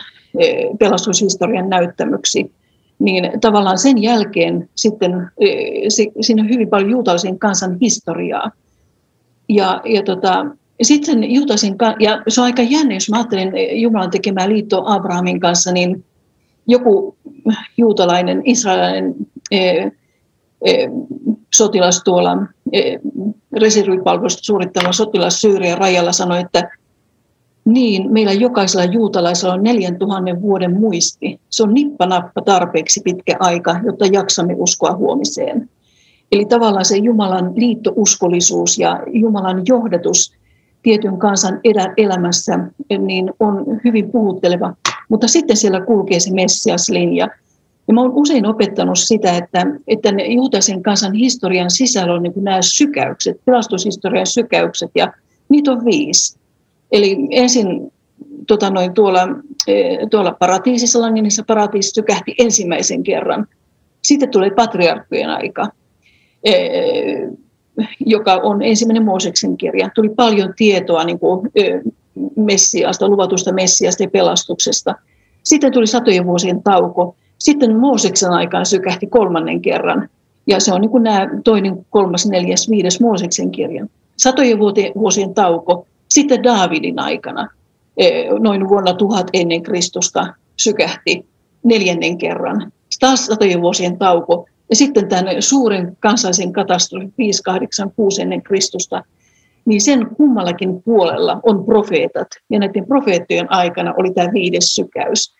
[0.78, 2.52] pelastushistorian näyttämyksi,
[2.98, 5.30] niin tavallaan sen jälkeen sitten
[6.20, 8.50] siinä on hyvin paljon juutalaisen kansan historiaa.
[9.48, 10.46] Ja, ja tota,
[10.82, 15.72] sitten juutalaisen, ja se on aika jännä, jos mä ajattelen Jumalan tekemää liittoa Abrahamin kanssa,
[15.72, 16.04] niin
[16.66, 17.16] joku
[17.76, 19.14] juutalainen, israelilainen
[21.54, 22.36] sotilas tuolla
[23.60, 26.70] reservipalvelusta suorittava sotilas Syyrian rajalla sanoi, että
[27.64, 31.40] niin, meillä jokaisella juutalaisella on 4000 vuoden muisti.
[31.50, 35.70] Se on nippanappa tarpeeksi pitkä aika, jotta jaksamme uskoa huomiseen.
[36.32, 40.32] Eli tavallaan se Jumalan liittouskollisuus ja Jumalan johdatus
[40.82, 41.60] tietyn kansan
[41.96, 42.58] elämässä
[42.98, 44.74] niin on hyvin puhutteleva.
[45.08, 47.28] Mutta sitten siellä kulkee se Messias-linja.
[47.88, 52.32] Ja mä olen usein opettanut sitä, että, että ne juutaisen kansan historian sisällä on niin
[52.36, 55.12] nämä sykäykset, pelastushistorian sykäykset, ja
[55.48, 56.38] niitä on viisi.
[56.92, 57.92] Eli ensin
[58.46, 59.28] tota noin, tuolla,
[59.68, 63.46] e, tuolla paratiisissa, Langenissa paratiisissa sykähti ensimmäisen kerran.
[64.02, 65.68] Sitten tulee patriarkkojen aika,
[66.44, 66.52] e,
[68.00, 69.90] joka on ensimmäinen Mooseksen kirja.
[69.94, 71.80] Tuli paljon tietoa niin kuin, e,
[72.36, 74.94] Messiasta, luvatusta Messiasta ja pelastuksesta.
[75.42, 77.16] Sitten tuli satojen vuosien tauko.
[77.44, 80.09] Sitten Mooseksen aikaan sykähti kolmannen kerran.
[80.46, 83.87] Ja se on niin kuin nämä toinen, kolmas, neljäs, viides Mooseksen kirja.
[84.16, 84.59] Satojen
[84.94, 85.87] vuosien tauko.
[86.09, 87.48] Sitten Daavidin aikana,
[87.96, 90.26] e, noin vuonna tuhat ennen Kristusta,
[90.57, 91.26] sykähti
[91.62, 92.72] neljännen kerran.
[93.00, 94.48] Taas satojen vuosien tauko.
[94.70, 99.04] Ja sitten tämän suuren kansallisen katastrofin 586 ennen Kristusta,
[99.64, 102.28] niin sen kummallakin puolella on profeetat.
[102.50, 105.35] Ja näiden profeettojen aikana oli tämä viides sykäys.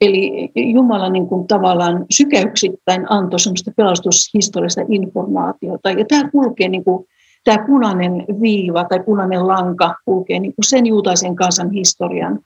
[0.00, 5.90] Eli Jumala niin kuin tavallaan sykäyksittäin antoi semmoista pelastushistoriallista informaatiota.
[5.90, 7.06] Ja tämä kulkee niin kuin,
[7.44, 12.40] tämä punainen viiva tai punainen lanka kulkee niin kuin sen juutaisen kansan historian,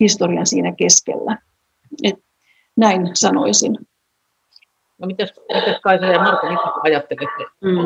[0.00, 1.38] historian siinä keskellä.
[2.02, 2.14] Et
[2.76, 3.78] näin sanoisin.
[4.98, 7.78] No mitäs, mitäs Kaisa ja Marko, mitä ajattelette mm.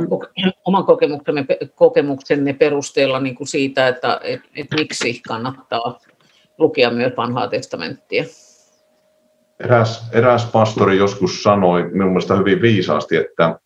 [0.65, 5.99] oman kokemuksenne, kokemuksenne perusteella niin kuin siitä, että et, et miksi kannattaa
[6.59, 8.25] lukea myös vanhaa testamenttia?
[9.61, 13.59] Eräs, eräs pastori joskus sanoi minun mielestä hyvin viisaasti, että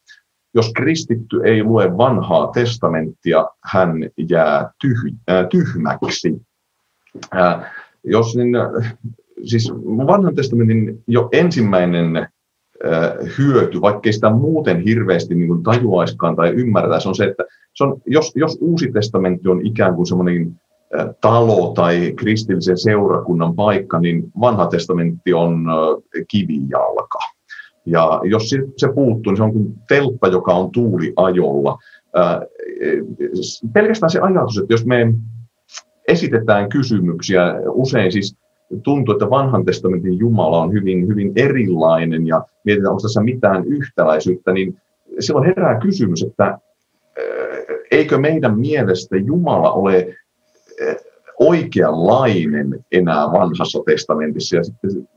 [0.55, 4.99] jos kristitty ei lue vanhaa testamenttia, hän jää tyh,
[5.31, 6.43] äh, tyhmäksi.
[7.37, 7.73] Äh,
[8.05, 8.53] jos niin,
[9.45, 9.73] siis
[10.07, 12.29] vanhan testamentin jo ensimmäinen
[13.39, 18.33] hyöty, vaikkei sitä muuten hirveästi niin tajuaiskaan tai ymmärtäisi, on se, että se on, jos,
[18.35, 20.61] jos uusi testamentti on ikään kuin semmoinen
[21.21, 25.67] talo tai kristillisen seurakunnan paikka, niin vanha testamentti on
[26.29, 27.19] kivijalka.
[27.87, 31.79] Ja jos se puuttuu, niin se on kuin teltta, joka on tuuliajolla.
[33.73, 35.15] Pelkästään se ajatus, että jos me
[36.09, 38.37] esitetään kysymyksiä, usein siis
[38.83, 44.53] tuntuu, että vanhan testamentin Jumala on hyvin, hyvin erilainen ja mietitään, onko tässä mitään yhtäläisyyttä,
[44.53, 44.77] niin
[45.19, 46.59] silloin herää kysymys, että
[47.91, 50.15] eikö meidän mielestä Jumala ole
[51.41, 54.57] oikeanlainen enää vanhassa testamentissa.
[54.57, 55.09] Ja sitten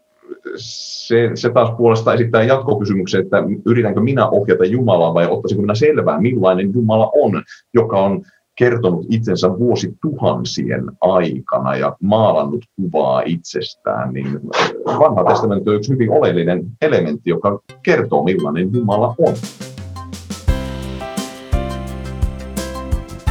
[0.56, 6.22] se, se taas puolestaan esittää jatkokysymyksen, että yritänkö minä ohjata Jumalaa vai ottaisinko minä selvää,
[6.22, 8.22] millainen Jumala on, joka on
[8.58, 14.40] kertonut itsensä vuosituhansien aikana ja maalannut kuvaa itsestään, niin
[14.86, 19.34] vanha testamentti on yksi hyvin oleellinen elementti, joka kertoo millainen Jumala on.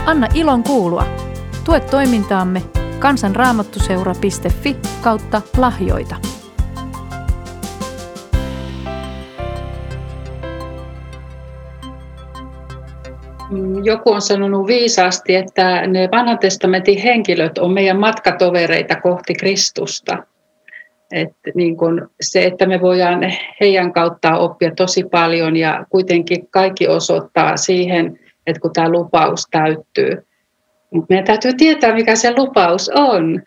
[0.06, 1.06] Anna ilon kuulua.
[1.64, 2.62] Tue toimintaamme
[2.98, 6.16] kansanraamattuseura.fi kautta lahjoita.
[13.82, 20.18] joku on sanonut viisaasti, että ne vanhan testamentin henkilöt on meidän matkatovereita kohti Kristusta.
[21.12, 23.20] että niin kun se, että me voidaan
[23.60, 30.26] heidän kautta oppia tosi paljon ja kuitenkin kaikki osoittaa siihen, että kun tämä lupaus täyttyy.
[30.94, 33.42] Mutta meidän täytyy tietää, mikä se lupaus on,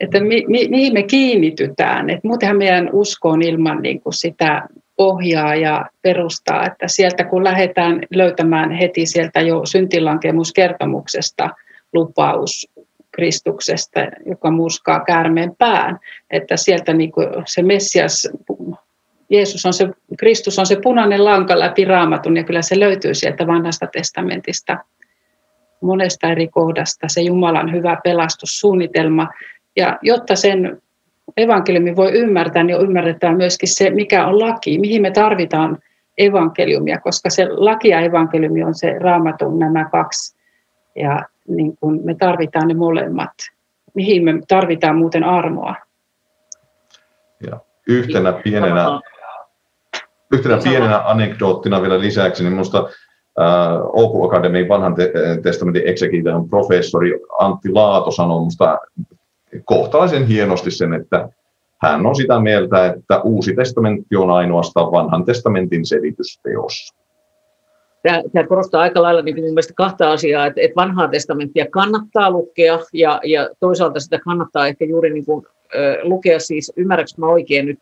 [0.00, 2.10] että mi, mi, mihin me kiinnitytään.
[2.10, 7.44] Et muutenhan meidän usko on ilman niin kuin sitä pohjaa ja perustaa, että sieltä kun
[7.44, 11.50] lähdetään löytämään heti sieltä jo syntilankemuskertomuksesta
[11.92, 12.68] lupaus
[13.12, 15.98] Kristuksesta, joka murskaa käärmeen pään,
[16.30, 18.28] että sieltä niin kuin se Messias
[19.30, 23.46] Jeesus on se, Kristus on se punainen lanka läpi raamatun ja kyllä se löytyy sieltä
[23.46, 24.78] vanhasta testamentista
[25.80, 29.28] monesta eri kohdasta, se Jumalan hyvä pelastussuunnitelma.
[29.76, 30.82] Ja jotta sen
[31.36, 35.78] evankeliumi voi ymmärtää, niin ymmärretään myöskin se, mikä on laki, mihin me tarvitaan
[36.18, 40.36] evankeliumia, koska se laki ja evankeliumi on se raamatun nämä kaksi.
[40.94, 43.32] Ja niin kun me tarvitaan ne molemmat.
[43.94, 45.74] Mihin me tarvitaan muuten armoa?
[47.46, 49.00] Ja yhtenä pienenä,
[50.32, 52.88] yhtenä pienenä anekdoottina vielä lisäksi, niin minusta
[53.40, 58.78] äh, Open Academy vanhan te- testamentin exegetian professori Antti Laato sanoi minusta
[59.64, 61.28] kohtalaisen hienosti sen, että
[61.82, 66.94] hän on sitä mieltä, että uusi testamentti on ainoastaan vanhan testamentin selitysteos.
[68.02, 72.30] Tämä, tämä korostaa aika lailla niin mun mielestä kahta asiaa, että, että vanhaa testamenttia kannattaa
[72.30, 75.46] lukea ja, ja toisaalta sitä kannattaa ehkä juuri niin kuin,
[76.02, 77.78] lukea siis, ymmärrätkö mä oikein nyt,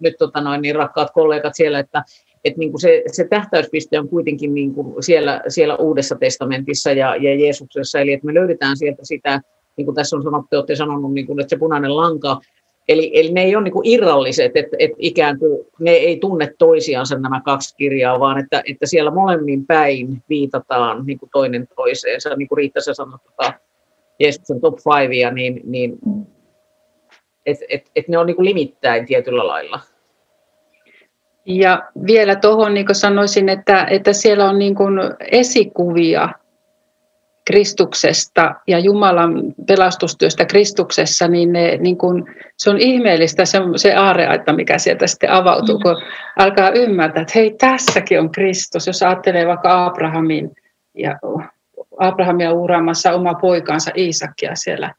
[0.00, 2.02] nyt tota noin, niin rakkaat kollegat siellä, että,
[2.44, 7.16] että niin kuin se, se tähtäyspiste on kuitenkin niin kuin siellä, siellä uudessa testamentissa ja,
[7.16, 9.40] ja Jeesuksessa, eli että me löydetään sieltä sitä,
[9.76, 12.40] niin kuin tässä on sanottu, olette sanonut, niin kuin, että se punainen lanka,
[12.88, 17.18] Eli, eli ne ei ole niin irralliset, että, että ikään kuin ne ei tunne toisiansa
[17.18, 22.36] nämä kaksi kirjaa, vaan että, että siellä molemmin päin viitataan niin kuin toinen toiseensa.
[22.36, 23.52] Niin kuin Riitta sanoi tota,
[24.20, 25.98] Jeesuksen top fivea, niin, niin
[27.46, 29.80] että et, et ne on niin kuin limittäin tietyllä lailla.
[31.46, 36.28] Ja vielä tuohon niin sanoisin, että, että siellä on niin kuin esikuvia
[37.46, 42.26] Kristuksesta ja Jumalan pelastustyöstä Kristuksessa, niin, ne, niin kun,
[42.56, 46.02] se on ihmeellistä se, se aareaita, mikä sieltä sitten avautuu, kun
[46.38, 48.86] alkaa ymmärtää, että hei, tässäkin on Kristus.
[48.86, 50.50] Jos ajattelee vaikka Abrahamin
[50.94, 51.18] ja
[51.98, 54.94] Abrahamia uuraamassa oma poikansa Iisakia siellä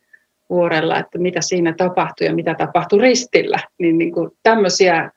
[0.49, 5.11] vuorella, että mitä siinä tapahtui ja mitä tapahtui ristillä, niin, niin kuin tämmöisiä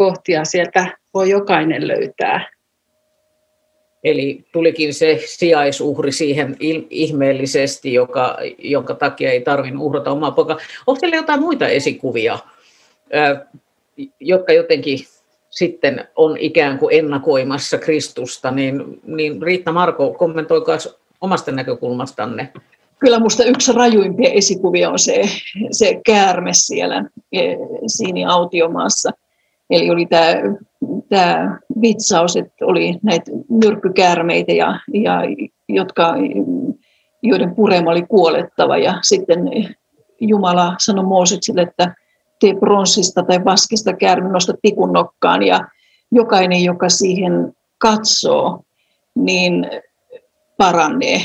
[0.00, 2.48] kohtia sieltä voi jokainen löytää.
[4.04, 6.56] Eli tulikin se sijaisuhri siihen
[6.90, 10.58] ihmeellisesti, joka, jonka takia ei tarvinnut uhrata omaa poikaa.
[10.86, 12.38] Onko teillä jotain muita esikuvia,
[14.20, 14.98] jotka jotenkin
[15.50, 20.78] sitten on ikään kuin ennakoimassa Kristusta, niin, niin Riitta Marko, kommentoikaa
[21.20, 22.52] omasta näkökulmastanne.
[22.98, 25.22] Kyllä minusta yksi rajuimpia esikuvia on se,
[25.70, 27.40] se käärme siellä e,
[27.86, 29.10] siinä autiomaassa.
[29.70, 30.34] Eli oli tämä,
[31.08, 35.20] tämä vitsaus, että oli näitä myrkkykäärmeitä, ja, ja,
[35.68, 36.14] jotka,
[37.22, 38.76] joiden purema oli kuolettava.
[38.76, 39.38] Ja sitten
[40.20, 41.94] Jumala sanoi Mooseksille, että
[42.40, 45.42] tee pronssista tai vaskista käärme, nosta tikun nokkaan.
[45.42, 45.60] Ja
[46.12, 48.62] jokainen, joka siihen katsoo,
[49.14, 49.66] niin
[50.56, 51.20] paranee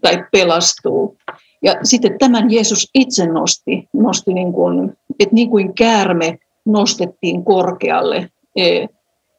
[0.00, 1.16] tai pelastuu.
[1.62, 8.30] Ja sitten tämän Jeesus itse nosti, nosti niin kuin, että niin kuin käärme nostettiin korkealle
[8.56, 8.88] e, e,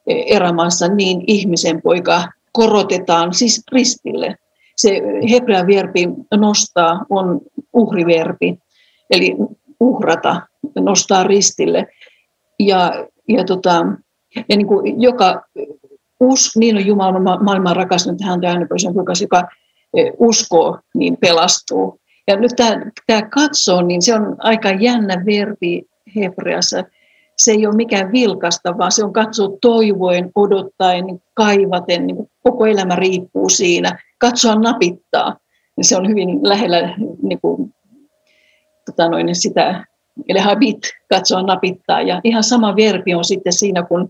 [0.06, 4.36] erämaassa, niin ihmisen poika korotetaan siis ristille.
[4.76, 7.40] Se hebrean verbi nostaa on
[7.72, 8.58] uhriverbi,
[9.10, 9.36] eli
[9.80, 10.40] uhrata,
[10.80, 11.86] nostaa ristille.
[12.58, 13.86] Ja, ja, tota,
[14.48, 15.42] ja niin kuin joka
[16.20, 19.48] us, niin on Jumala maailman rakastanut häntä ainopoisen poikas, joka
[19.96, 22.00] e, uskoo, niin pelastuu.
[22.28, 25.82] Ja nyt tämä, tämä katsoo, niin se on aika jännä verbi
[26.16, 26.84] hebreassa
[27.44, 32.66] se ei ole mikään vilkasta, vaan se on katsoa toivoen, odottaen, niin kaivaten, niin koko
[32.66, 33.98] elämä riippuu siinä.
[34.18, 35.36] Katsoa napittaa,
[35.76, 37.74] niin se on hyvin lähellä niin kuin,
[38.86, 39.86] tota noin, sitä,
[40.28, 42.02] eli habit, katsoa napittaa.
[42.02, 44.08] Ja ihan sama verbi on sitten siinä kuin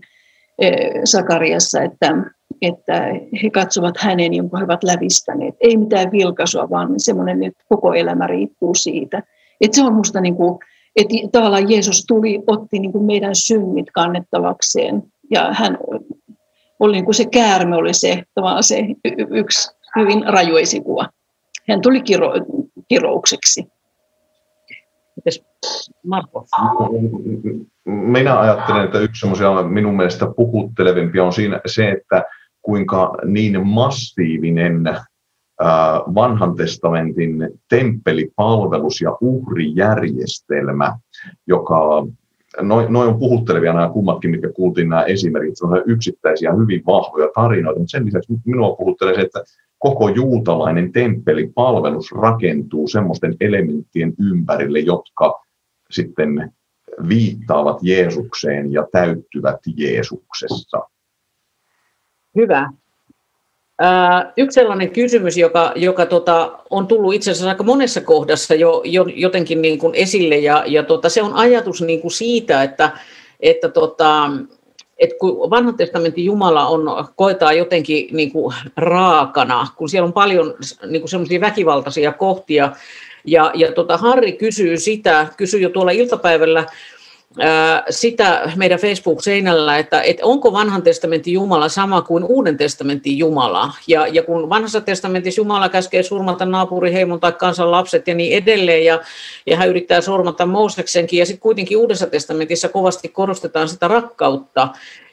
[0.59, 0.71] e,
[1.03, 2.15] Sakariassa, että,
[2.61, 3.07] että
[3.43, 5.55] he katsovat hänen, jonka he ovat lävistäneet.
[5.59, 9.23] Ei mitään vilkaisua, vaan semmoinen, että koko elämä riippuu siitä.
[9.61, 10.59] Että se on minusta niin kuin,
[10.95, 15.77] että tavallaan Jeesus tuli, otti niin kuin meidän synnit kannettavakseen ja hän
[16.79, 18.85] oli niin kuin se käärme oli se, tavallaan se
[19.29, 21.09] yksi hyvin raju esikuva.
[21.69, 22.33] Hän tuli kiro,
[22.87, 23.65] kiroukseksi.
[25.15, 25.43] Mites
[26.03, 26.45] Marko?
[27.85, 29.27] Minä ajattelen, että yksi
[29.69, 32.23] minun mielestä puhuttelevimpia on siinä se, että
[32.61, 34.83] kuinka niin massiivinen
[36.15, 40.97] vanhan testamentin temppelipalvelus ja uhrijärjestelmä,
[41.47, 42.07] joka
[42.61, 47.79] Noin noi on puhuttelevia nämä kummatkin, mitkä kuultiin nämä esimerkit, on yksittäisiä hyvin vahvoja tarinoita,
[47.79, 49.43] mutta sen lisäksi minua puhuttelee se, että
[49.77, 55.41] koko juutalainen temppelipalvelus rakentuu semmoisten elementtien ympärille, jotka
[55.91, 56.53] sitten
[57.09, 60.89] viittaavat Jeesukseen ja täyttyvät Jeesuksessa.
[62.35, 62.69] Hyvä.
[64.37, 69.05] Yksi sellainen kysymys, joka, joka tota, on tullut itse asiassa aika monessa kohdassa jo, jo
[69.15, 72.91] jotenkin niin kuin esille, ja, ja tota, se on ajatus niin kuin siitä, että,
[73.39, 74.31] että tota,
[74.99, 80.53] että kun vanhan testamentin Jumala on, koetaan jotenkin niin kuin raakana, kun siellä on paljon
[80.85, 82.71] niin kuin semmoisia väkivaltaisia kohtia,
[83.25, 86.65] ja, ja tota, Harri kysyy sitä, kysyy jo tuolla iltapäivällä,
[87.89, 93.73] sitä meidän Facebook-seinällä, että, että onko vanhan testamentin Jumala sama kuin uuden testamentin Jumala.
[93.87, 98.85] Ja, ja kun vanhassa testamentissa Jumala käskee surmata naapuriheimon tai kansan lapset ja niin edelleen,
[98.85, 98.99] ja,
[99.45, 104.67] ja hän yrittää surmata Mooseksenkin, ja sitten kuitenkin uudessa testamentissa kovasti korostetaan sitä rakkautta.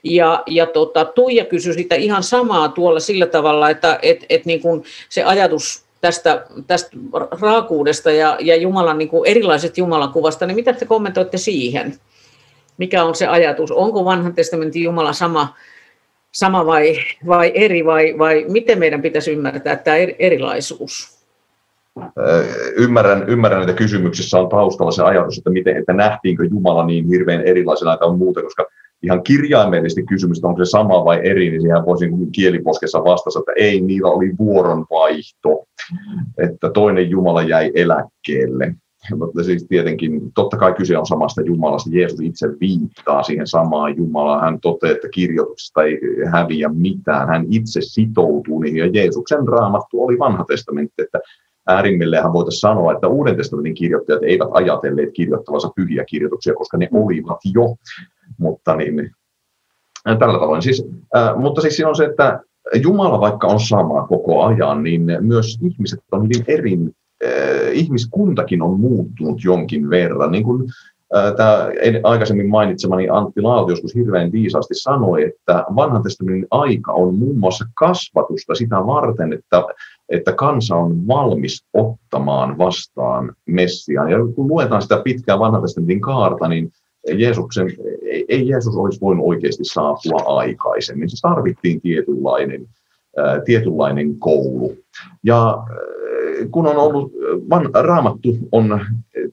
[0.05, 4.61] Ja, ja tota, Tuija kysyi sitä ihan samaa tuolla sillä tavalla, että et, et niin
[4.61, 6.91] kun se ajatus tästä, tästä
[7.41, 11.99] raakuudesta ja, ja Jumalan niin kuin erilaiset Jumalan kuvasta, niin mitä te kommentoitte siihen?
[12.79, 13.71] Mikä on se ajatus?
[13.71, 15.55] Onko vanhan testamentin Jumala sama,
[16.33, 21.19] sama vai, vai eri, vai, vai miten meidän pitäisi ymmärtää tämä erilaisuus?
[22.77, 27.41] Ymmärrän, ymmärrän, että kysymyksissä on taustalla se ajatus, että, miten, että nähtiinkö Jumala niin hirveän
[27.41, 28.67] erilaisena tai muuta, koska
[29.03, 33.81] ihan kirjaimellisesti kysymys, onko se sama vai eri, niin siihen voisin kieliposkessa vastata, että ei,
[33.81, 35.65] niillä oli vuoronvaihto,
[36.39, 38.75] että toinen Jumala jäi eläkkeelle.
[39.17, 41.91] Mutta siis tietenkin, totta kai kyse on samasta Jumalasta.
[41.93, 44.41] Jeesus itse viittaa siihen samaan Jumalaan.
[44.41, 46.01] Hän toteaa, että kirjoituksesta ei
[46.33, 47.29] häviä mitään.
[47.29, 48.79] Hän itse sitoutuu niihin.
[48.79, 51.21] Ja Jeesuksen raamattu oli vanha testamentti, että
[51.67, 57.39] äärimmilleenhän voitaisiin sanoa, että Uuden testamentin kirjoittajat eivät ajatelleet kirjoittavansa pyhiä kirjoituksia, koska ne olivat
[57.55, 57.77] jo
[58.39, 59.11] mutta niin,
[60.05, 60.63] tällä tavoin.
[60.63, 62.41] Siis, äh, mutta siis siinä on se, että
[62.83, 66.95] Jumala vaikka on sama koko ajan, niin myös ihmiset on hyvin eri, äh,
[67.73, 70.31] ihmiskuntakin on muuttunut jonkin verran.
[70.31, 70.69] Niin kuin
[71.17, 71.69] äh, tämä
[72.03, 77.65] aikaisemmin mainitsemani Antti Laatu joskus hirveän viisaasti sanoi, että vanhan testamentin aika on muun muassa
[77.75, 79.63] kasvatusta sitä varten, että,
[80.09, 84.11] että kansa on valmis ottamaan vastaan Messiaan.
[84.11, 86.73] Ja kun luetaan sitä pitkää vanhan testamentin kaarta, niin
[87.17, 87.71] Jeesuksen,
[88.29, 91.11] ei Jeesus olisi voinut oikeasti saapua aikaisemmin.
[91.11, 92.69] Se tarvittiin tietynlainen,
[93.17, 94.77] ää, tietynlainen koulu.
[95.23, 95.59] Ja
[96.51, 97.13] kun on ollut,
[97.51, 98.81] van, raamattu on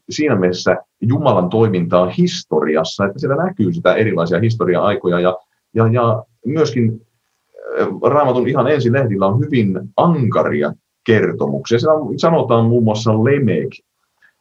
[0.09, 5.37] siinä mielessä Jumalan toimintaa historiassa, että siellä näkyy sitä erilaisia historia-aikoja ja,
[5.73, 7.01] ja, ja myöskin
[8.03, 10.73] raamatun ihan ensi lehdillä on hyvin ankaria
[11.05, 11.79] kertomuksia.
[11.79, 13.69] Siellä sanotaan muun muassa Lemek,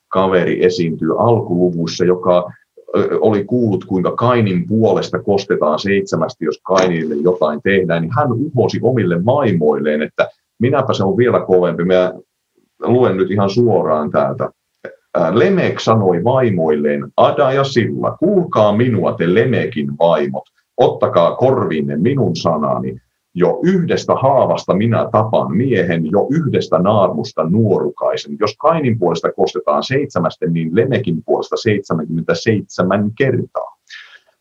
[0.09, 2.53] kaveri esiintyy alkuluvuissa, joka
[3.21, 9.25] oli kuullut, kuinka Kainin puolesta kostetaan seitsemästi, jos Kainille jotain tehdään, niin hän uhosi omille
[9.25, 11.85] vaimoilleen, että minäpä se on vielä kovempi.
[11.85, 12.13] Mä
[12.83, 14.51] luen nyt ihan suoraan täältä.
[15.33, 20.43] Lemek sanoi vaimoilleen, Ada ja Silla, kuulkaa minua te Lemekin vaimot,
[20.77, 22.97] ottakaa korviinne minun sanani,
[23.35, 28.37] jo yhdestä haavasta minä tapan miehen, jo yhdestä naarmusta nuorukaisen.
[28.41, 33.77] Jos Kainin puolesta kostetaan seitsemästen, niin Lemekin puolesta 77 kertaa.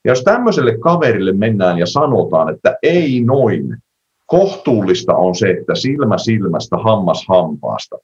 [0.06, 3.78] Ja jos tämmöiselle kaverille mennään ja sanotaan, että ei noin,
[4.25, 7.97] kohtuullista on se, että silmä silmästä, hammas hampaasta,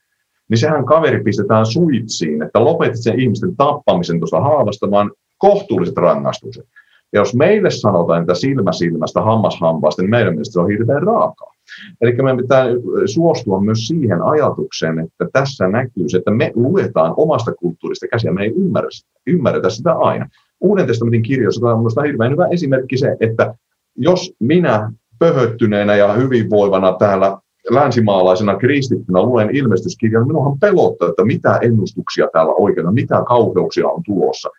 [0.49, 6.65] niin sehän kaveri pistetään suitsiin, että lopetit sen ihmisten tappamisen tuosta haavasta, vaan kohtuulliset rangaistukset.
[7.13, 11.03] Ja jos meille sanotaan, että silmä silmästä, hammas hampaasta, niin meidän mielestä se on hirveän
[11.03, 11.53] raakaa.
[12.01, 12.65] Eli meidän pitää
[13.05, 18.43] suostua myös siihen ajatukseen, että tässä näkyy se, että me luetaan omasta kulttuurista käsiä, me
[18.43, 18.89] ei ymmärrä
[19.27, 20.29] ymmärretä sitä aina.
[20.62, 23.55] Uuden testamentin kirjoissa on minusta hirveän hyvä esimerkki se, että
[23.95, 27.38] jos minä pöhöttyneenä ja hyvinvoivana täällä
[27.69, 34.49] länsimaalaisena kristittynä luen ilmestyskirjan, minunhan pelottaa, että mitä ennustuksia täällä oikein mitä kauheuksia on tulossa.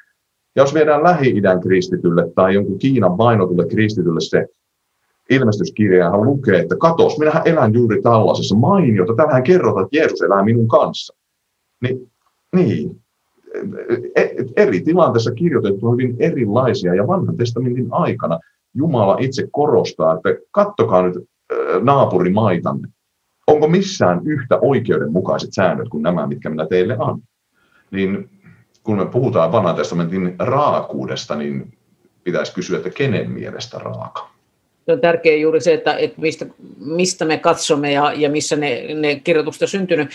[0.57, 4.47] Ja jos viedään Lähi-idän kristitylle tai jonkun Kiinan vainotulle kristitylle se
[5.31, 10.45] ilmestyskirja, hän lukee, että katos, minähän elän juuri tällaisessa mainiota, täällähän kerrotaan, että Jeesus elää
[10.45, 11.17] minun kanssa.
[11.83, 12.11] Niin,
[12.57, 13.01] niin.
[14.57, 18.39] Eri tilanteissa kirjoitettu on hyvin erilaisia ja vanhan testamentin aikana
[18.75, 21.15] Jumala itse korostaa, että kattokaa nyt
[21.83, 22.89] naapurimaitanne.
[23.47, 27.23] Onko missään yhtä oikeudenmukaiset säännöt kuin nämä, mitkä minä teille annan?
[27.91, 28.31] Niin
[28.83, 31.79] kun me puhutaan vanhan testamentin raakuudesta, niin
[32.25, 34.30] pitäisi kysyä, että kenen mielestä raaka?
[34.91, 36.47] Se on tärkeää juuri se, että, että mistä,
[36.79, 40.11] mistä me katsomme ja, ja missä ne, ne kirjoitukset on syntynyt.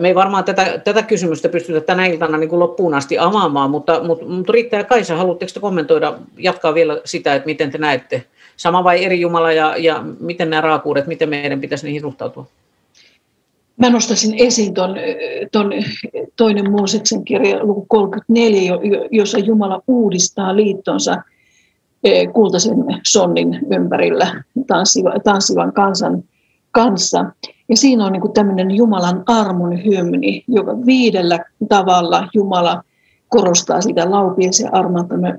[0.00, 4.02] Me ei varmaan tätä, tätä kysymystä pystytä tänä iltana niin kuin loppuun asti avaamaan, mutta,
[4.02, 8.24] mutta, mutta riittää Kaisa, haluatteko te kommentoida, jatkaa vielä sitä, että miten te näette,
[8.56, 12.46] sama vai eri Jumala ja, ja miten nämä raakuudet, miten meidän pitäisi niihin suhtautua?
[13.76, 14.96] Mä nostaisin esiin ton,
[15.52, 15.72] ton
[16.36, 18.72] toinen Mooseksen kirja, luku 34,
[19.10, 21.22] jossa Jumala uudistaa liittonsa
[22.32, 26.22] kultaisen sonnin ympärillä tanssivan, tanssivan kansan
[26.70, 27.24] kanssa.
[27.68, 31.38] Ja siinä on niin tämmöinen Jumalan armon hymni, joka viidellä
[31.68, 32.82] tavalla Jumala
[33.28, 34.70] korostaa sitä laupies ja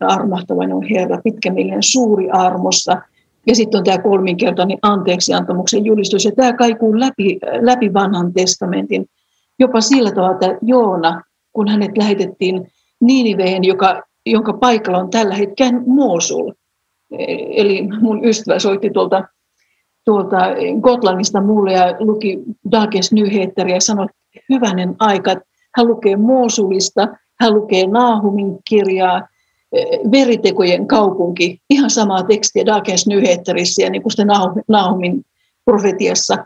[0.01, 3.01] armahtavainen on Herra, pitkämielinen suuri armossa.
[3.47, 9.05] Ja sitten on tämä kolminkertainen anteeksiantamuksen julistus, ja tämä kaikuu läpi, läpi vanhan testamentin.
[9.59, 11.21] Jopa sillä tavalla, että Joona,
[11.53, 16.51] kun hänet lähetettiin Niiniveen, joka, jonka paikalla on tällä hetkellä Moosul.
[17.49, 19.23] Eli mun ystävä soitti tuolta,
[20.05, 20.37] tuolta
[20.81, 22.39] Gotlannista mulle ja luki
[22.71, 25.35] Dagens Nyheteriä ja sanoi, että hyvänen aika,
[25.77, 27.07] hän lukee Moosulista,
[27.39, 29.27] hän lukee Naahumin kirjaa,
[30.11, 34.13] veritekojen kaupunki, ihan samaa tekstiä Dagens Nyheterissä ja niin kuin
[34.67, 35.25] Naahumin
[35.65, 36.37] profetiassa.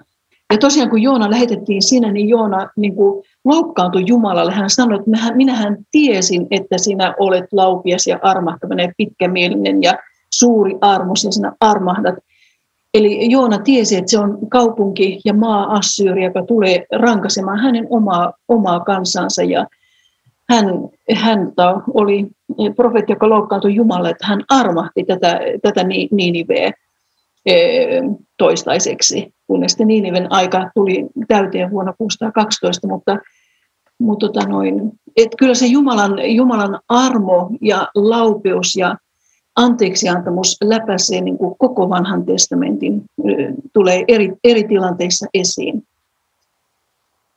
[0.51, 4.51] Ja tosiaan kun Joona lähetettiin sinne, niin Joona niin kuin loukkaantui Jumalalle.
[4.51, 9.93] Hän sanoi, että minähän tiesin, että sinä olet laupias ja armahtavainen ja pitkämielinen ja
[10.33, 12.15] suuri armos ja sinä armahdat.
[12.93, 18.33] Eli Joona tiesi, että se on kaupunki ja maa Assyria, joka tulee rankasemaan hänen omaa,
[18.47, 19.43] omaa kansansa.
[19.43, 19.67] Ja
[20.49, 20.65] hän,
[21.15, 21.53] hän
[21.93, 22.27] oli
[22.75, 26.71] profeetti, joka loukkaantui Jumalalle, että hän armahti tätä, tätä Niiniveä
[28.37, 33.17] toistaiseksi, kunnes sitten Niiniven aika tuli täyteen vuonna 612, mutta,
[33.99, 38.95] mutta tota noin, et kyllä se Jumalan, Jumalan armo ja laupeus ja
[39.55, 43.03] anteeksiantamus läpäisee niin kuin koko vanhan testamentin,
[43.73, 45.83] tulee eri, eri tilanteissa esiin.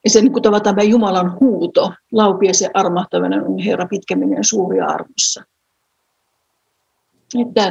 [0.05, 5.43] Ja se niin kuin tavataan Jumalan huuto, laupies ja armahtavinen on Herra pitkäminen suuri armossa.
[7.41, 7.71] Että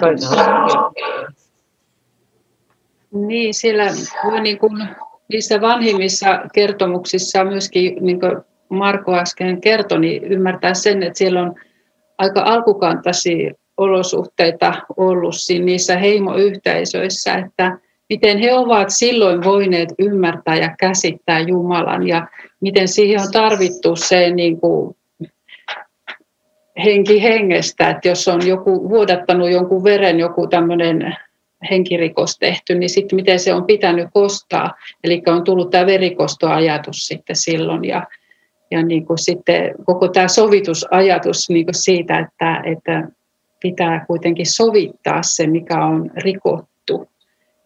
[3.16, 3.86] niin, siellä
[4.26, 4.88] voi niin kuin
[5.32, 8.38] niissä vanhimmissa kertomuksissa myöskin, niin kuin
[8.70, 11.56] Marko äsken kertoi, niin ymmärtää sen, että siellä on
[12.18, 17.78] aika alkukantaisia olosuhteita ollut niissä heimoyhteisöissä, että
[18.10, 22.28] miten he ovat silloin voineet ymmärtää ja käsittää Jumalan ja
[22.62, 24.96] miten siihen on tarvittu se niin kuin
[26.84, 31.16] henki hengestä, että jos on joku vuodattanut jonkun veren, joku tämmöinen
[31.72, 34.74] henkirikos tehty, niin sitten miten se on pitänyt kostaa.
[35.04, 38.08] Eli on tullut tämä verikostoajatus sitten silloin ja,
[38.72, 43.08] ja niin kuin sitten koko tämä sovitusajatus niin kuin siitä, että, että
[43.60, 47.10] pitää kuitenkin sovittaa se, mikä on rikottu.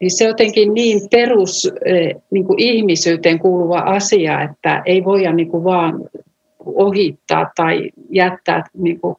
[0.02, 5.50] Niin se jotenkin niin perus eh, niin kuin ihmisyyteen kuuluva asia, että ei voida niin
[5.50, 6.10] kuin vaan
[6.66, 9.16] ohittaa tai jättää niin kuin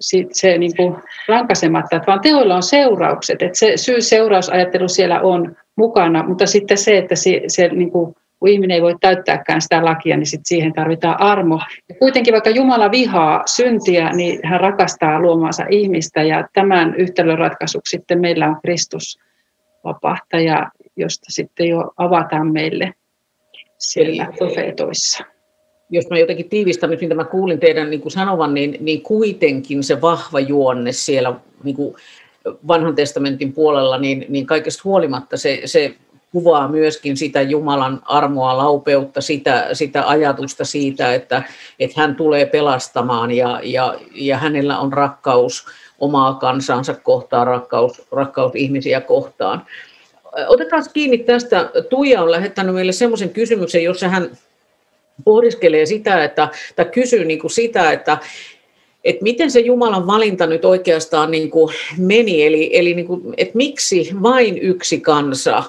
[0.00, 0.96] se, se niin kuin
[1.28, 7.14] rankasematta, vaan teoilla on seuraukset, että se syy-seurausajattelu siellä on mukana, mutta sitten se, että
[7.14, 11.20] se, se niin kuin, kun ihminen ei voi täyttääkään sitä lakia, niin sitten siihen tarvitaan
[11.20, 11.60] armo.
[11.88, 17.90] Ja kuitenkin vaikka Jumala vihaa syntiä, niin hän rakastaa luomaansa ihmistä ja tämän yhtälön ratkaisuksi
[17.90, 19.18] sitten meillä on Kristus
[19.84, 22.94] vapahtaja, josta sitten jo avataan meille
[23.78, 25.24] siellä profeetoissa
[25.90, 30.00] jos mä jotenkin tiivistän mitä mä kuulin teidän niin kuin sanovan, niin, niin kuitenkin se
[30.00, 31.34] vahva juonne siellä
[31.64, 31.94] niin kuin
[32.68, 35.94] vanhan testamentin puolella, niin, niin kaikesta huolimatta se, se
[36.32, 41.42] kuvaa myöskin sitä Jumalan armoa, laupeutta, sitä, sitä ajatusta siitä, että,
[41.78, 45.66] että hän tulee pelastamaan ja, ja, ja hänellä on rakkaus
[45.98, 49.62] omaa kansansa kohtaan, rakkaus, rakkaus ihmisiä kohtaan.
[50.48, 51.70] Otetaan kiinni tästä.
[51.90, 54.30] Tuija on lähettänyt meille semmoisen kysymyksen, jossa hän
[55.24, 58.18] pohdiskelee sitä, että, tai kysyy niin kuin sitä, että,
[59.04, 63.56] että miten se Jumalan valinta nyt oikeastaan niin kuin meni, eli, eli niin kuin, että
[63.56, 65.62] miksi vain yksi kansa,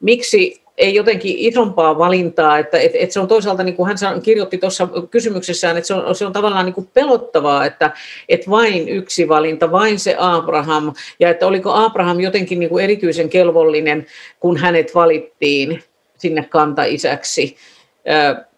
[0.00, 4.58] miksi ei jotenkin isompaa valintaa, että, että, että se on toisaalta, niin kuin hän kirjoitti
[4.58, 7.90] tuossa kysymyksessään, että se on, se on tavallaan niin kuin pelottavaa, että,
[8.28, 13.28] että vain yksi valinta, vain se Abraham, ja että oliko Abraham jotenkin niin kuin erityisen
[13.28, 14.06] kelvollinen,
[14.40, 15.82] kun hänet valittiin
[16.18, 17.56] sinne kantaisäksi.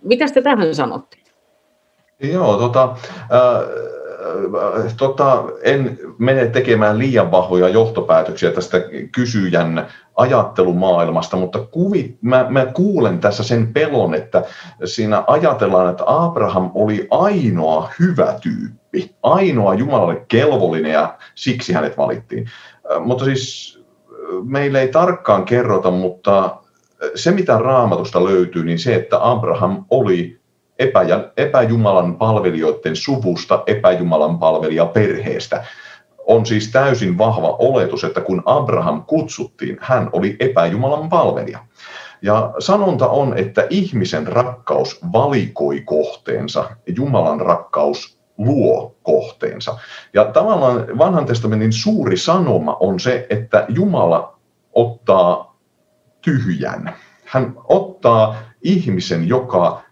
[0.02, 1.16] Mitä te tähän sanotte?
[2.20, 8.80] Joo, tota, äh, tota, en mene tekemään liian vahvoja johtopäätöksiä tästä
[9.14, 9.86] kysyjän
[10.16, 14.42] ajattelumaailmasta, mutta kuvi, mä, mä kuulen tässä sen pelon, että
[14.84, 22.50] siinä ajatellaan, että Abraham oli ainoa hyvä tyyppi, ainoa Jumalalle kelvollinen ja siksi hänet valittiin.
[23.00, 23.74] Mutta siis
[24.44, 26.56] meille ei tarkkaan kerrota, mutta
[27.14, 30.40] se, mitä raamatusta löytyy, niin se, että Abraham oli
[30.78, 31.00] epä,
[31.36, 35.64] epäjumalan palvelijoiden suvusta, epäjumalan palvelija perheestä.
[36.26, 41.58] On siis täysin vahva oletus, että kun Abraham kutsuttiin, hän oli epäjumalan palvelija.
[42.22, 49.78] Ja sanonta on, että ihmisen rakkaus valikoi kohteensa, Jumalan rakkaus luo kohteensa.
[50.14, 54.38] Ja tavallaan vanhan testamentin suuri sanoma on se, että Jumala
[54.72, 55.53] ottaa
[56.24, 56.94] tyhjän.
[57.24, 59.82] Hän ottaa ihmisen, joka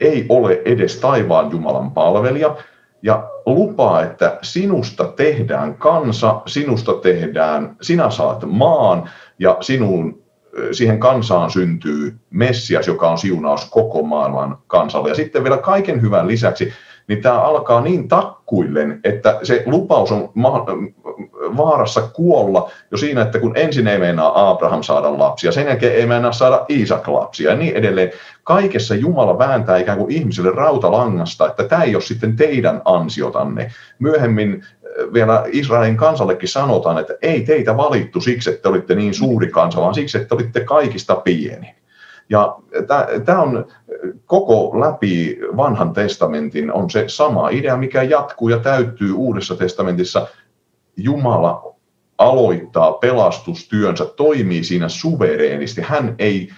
[0.00, 2.56] ei ole edes taivaan Jumalan palvelija,
[3.02, 10.22] ja lupaa, että sinusta tehdään kansa, sinusta tehdään, sinä saat maan ja sinun,
[10.72, 15.08] siihen kansaan syntyy Messias, joka on siunaus koko maailman kansalle.
[15.08, 16.72] Ja sitten vielä kaiken hyvän lisäksi
[17.08, 20.30] niin tämä alkaa niin takkuillen, että se lupaus on
[21.56, 26.06] vaarassa kuolla jo siinä, että kun ensin ei meinaa Abraham saada lapsia, sen jälkeen ei
[26.06, 28.10] meinaa saada Iisak lapsia ja niin edelleen.
[28.44, 33.70] Kaikessa Jumala vääntää ikään kuin ihmisille rautalangasta, että tämä ei ole sitten teidän ansiotanne.
[33.98, 39.50] Myöhemmin eh, vielä Israelin kansallekin sanotaan, että ei teitä valittu siksi, että olitte niin suuri
[39.50, 41.77] kansa, vaan siksi, että olitte kaikista pieni.
[42.30, 42.56] Ja
[43.24, 43.66] tämä on
[44.26, 50.26] koko läpi vanhan testamentin on se sama idea, mikä jatkuu ja täyttyy uudessa testamentissa.
[50.96, 51.74] Jumala
[52.18, 55.80] aloittaa pelastustyönsä, toimii siinä suvereenisti.
[55.80, 56.48] Hän ei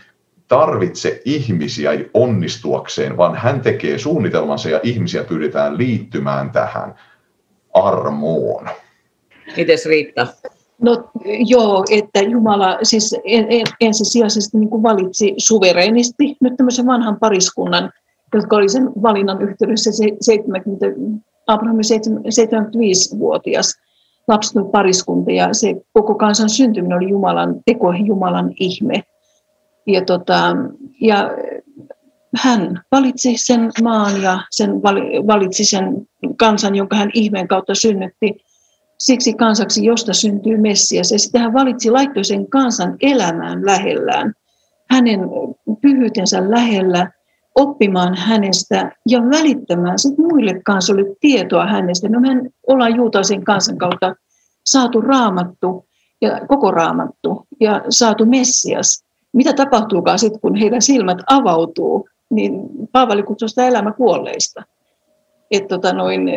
[0.49, 6.95] tarvitse ihmisiä onnistuakseen, vaan hän tekee suunnitelmansa ja ihmisiä pyydetään liittymään tähän
[7.75, 8.69] armoon.
[9.57, 10.27] Mites Riitta?
[10.83, 11.11] No
[11.47, 17.93] joo, että Jumala siis en, en, ensisijaisesti niin kuin valitsi suvereenisti nyt tämmöisen vanhan pariskunnan,
[18.35, 20.87] jotka oli sen valinnan yhteydessä 70,
[21.47, 23.75] Abrahamin 75-vuotias
[24.29, 29.03] lapseton pariskunta ja se koko kansan syntyminen oli Jumalan teko, Jumalan ihme.
[29.87, 30.57] Ja, tota,
[31.01, 31.31] ja
[32.37, 34.71] hän valitsi sen maan ja sen
[35.27, 38.45] valitsi sen kansan, jonka hän ihmeen kautta synnytti
[39.01, 41.13] siksi kansaksi, josta syntyy Messias.
[41.13, 44.35] Ja sitten hän valitsi laittoisen kansan elämään lähellään,
[44.91, 45.21] hänen
[45.83, 47.11] pyhyytensä lähellä,
[47.55, 52.09] oppimaan hänestä ja välittämään sit muille kansoille tietoa hänestä.
[52.09, 54.15] No mehän ollaan juutaisen kansan kautta
[54.67, 55.87] saatu raamattu
[56.21, 59.05] ja koko raamattu ja saatu Messias.
[59.33, 62.53] Mitä tapahtuukaan sitten, kun heidän silmät avautuu, niin
[62.93, 64.63] Paavali kutsuu sitä elämä kuolleista
[65.51, 66.29] että tota noin,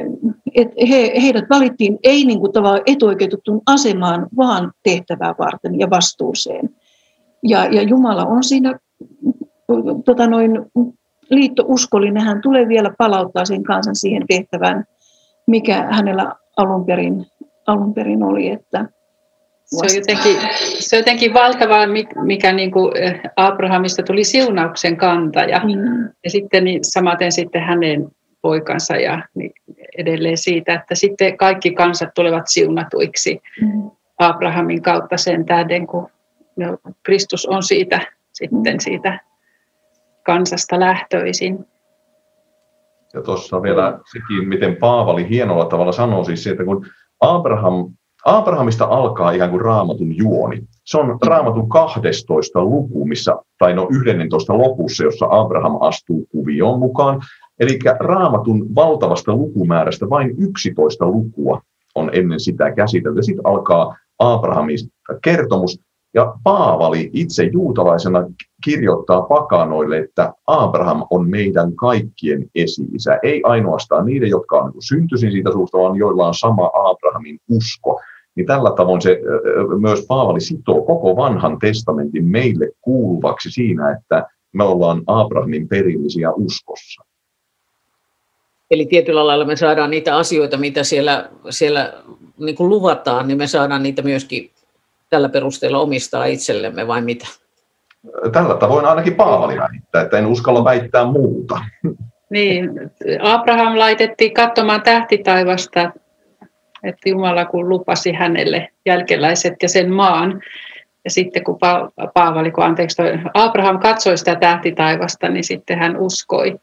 [0.56, 2.52] et he, heidät valittiin ei niin kuin
[2.86, 6.70] etuoikeutettuun asemaan, vaan tehtävää varten ja vastuuseen.
[7.44, 8.80] Ja, ja Jumala on siinä
[10.06, 10.52] tota noin,
[11.30, 14.86] liittouskollinen, hän tulee vielä palauttaa sen kansan siihen tehtävään,
[15.48, 17.26] mikä hänellä alun perin,
[17.68, 18.50] alun perin oli.
[18.50, 18.86] Että
[19.66, 20.36] se on, jotenkin,
[20.80, 21.86] se on jotenkin valtavaa,
[22.24, 25.60] mikä niin kuin eh, Abrahamista tuli siunauksen kantaja.
[25.60, 26.10] Mm.
[26.24, 28.08] Ja sitten niin samaten sitten hänen
[28.44, 29.52] poikansa ja niin
[29.98, 33.92] edelleen siitä, että sitten kaikki kansat tulevat siunatuiksi mm.
[34.20, 36.10] Abrahamin kautta sen tähden, kun
[36.56, 38.00] no, Kristus on siitä,
[38.34, 39.20] sitten siitä
[40.26, 41.66] kansasta lähtöisin.
[43.14, 46.86] Ja tuossa vielä sekin, miten Paavali hienolla tavalla sanoo siis että kun
[47.20, 47.94] Abraham,
[48.26, 50.62] Abrahamista alkaa ikään kuin raamatun juoni.
[50.84, 57.22] Se on raamatun 12 luku, missä, tai no 11 lopussa, jossa Abraham astuu kuvioon mukaan.
[57.60, 61.62] Eli raamatun valtavasta lukumäärästä vain 11 lukua
[61.96, 63.24] on ennen sitä käsitelty.
[63.24, 64.78] Sitten alkaa Abrahamin
[65.24, 65.80] kertomus,
[66.14, 68.28] ja Paavali itse juutalaisena
[68.64, 73.20] kirjoittaa pakanoille, että Abraham on meidän kaikkien esi-isä.
[73.24, 78.02] Ei ainoastaan niiden, jotka on syntyisin siitä suusta, vaan joilla on sama Abrahamin usko.
[78.36, 79.22] Niin tällä tavoin se
[79.80, 87.04] myös Paavali sitoo koko vanhan testamentin meille kuuluvaksi siinä, että me ollaan Abrahamin perillisiä uskossa.
[88.74, 91.94] Eli tietyllä lailla me saadaan niitä asioita, mitä siellä, siellä
[92.40, 94.52] niin kuin luvataan, niin me saadaan niitä myöskin
[95.10, 97.28] tällä perusteella omistaa itsellemme vai mitä?
[98.32, 101.60] Tällä tavoin ainakin Paavali väittää, että en uskalla väittää muuta.
[102.30, 102.70] Niin,
[103.22, 105.92] Abraham laitettiin katsomaan tähtitaivasta,
[106.84, 110.42] että Jumala kun lupasi hänelle jälkeläiset ja sen maan.
[111.06, 111.58] Ja sitten kun
[112.14, 116.60] Paavali, kun anteeksi, toi Abraham katsoi sitä tähtitaivasta, niin sitten hän uskoi.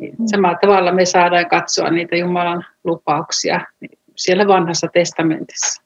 [0.00, 3.60] Niin samalla tavalla me saadaan katsoa niitä Jumalan lupauksia
[4.16, 5.82] siellä vanhassa testamentissa.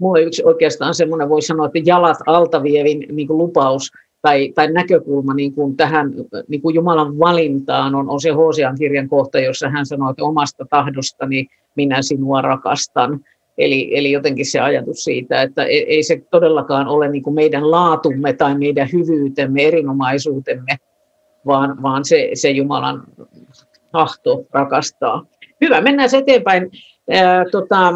[0.00, 3.92] Mulla yksi oikeastaan semmoinen, voi sanoa, että jalat altavievin niin kuin lupaus
[4.22, 6.12] tai, tai näkökulma niin kuin tähän
[6.48, 10.66] niin kuin Jumalan valintaan on, on se Hosean kirjan kohta, jossa hän sanoo, että omasta
[10.70, 11.46] tahdostani
[11.76, 13.20] minä sinua rakastan.
[13.58, 18.32] Eli, eli jotenkin se ajatus siitä, että ei se todellakaan ole niin kuin meidän laatumme
[18.32, 20.76] tai meidän hyvyytemme, erinomaisuutemme,
[21.48, 23.02] vaan, vaan se, se Jumalan
[23.92, 25.26] tahto rakastaa.
[25.60, 26.70] Hyvä, mennään eteenpäin.
[27.10, 27.92] Ää, tota,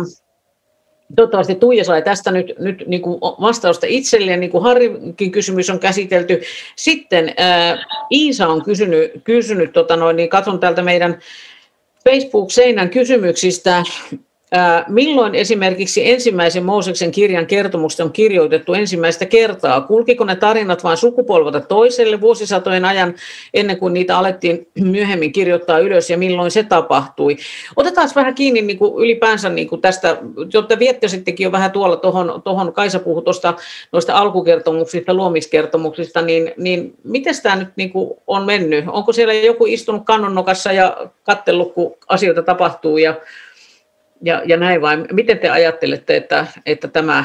[1.16, 5.78] toivottavasti Tuija sai tästä nyt, nyt niin kuin vastausta itselleen, niin kuin Harrikin kysymys on
[5.78, 6.40] käsitelty.
[6.76, 11.18] Sitten ää, Iisa on kysynyt, kysynyt tota noin, niin katson täältä meidän
[12.08, 13.82] Facebook-seinän kysymyksistä,
[14.88, 19.80] Milloin esimerkiksi ensimmäisen Mooseksen kirjan kertomukset on kirjoitettu ensimmäistä kertaa?
[19.80, 23.14] Kulkiko ne tarinat vain sukupolvelta toiselle vuosisatojen ajan
[23.54, 27.36] ennen kuin niitä alettiin myöhemmin kirjoittaa ylös ja milloin se tapahtui?
[27.76, 30.16] Otetaan vähän kiinni niin kuin ylipäänsä niin kuin tästä,
[30.52, 33.54] jotta viettäisittekin jo vähän tuolla tuohon, tuohon Kaisa puhui tuosta
[33.92, 38.84] noista alkukertomuksista, luomiskertomuksista, niin, niin miten tämä nyt niin kuin on mennyt?
[38.88, 43.14] Onko siellä joku istunut kannonnokassa ja katsellut, kun asioita tapahtuu ja
[44.22, 47.24] ja, ja näin vai miten te ajattelette, että, että tämä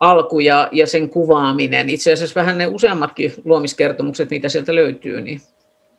[0.00, 5.40] alku ja, ja sen kuvaaminen, itse asiassa vähän ne useammatkin luomiskertomukset, mitä sieltä löytyy, niin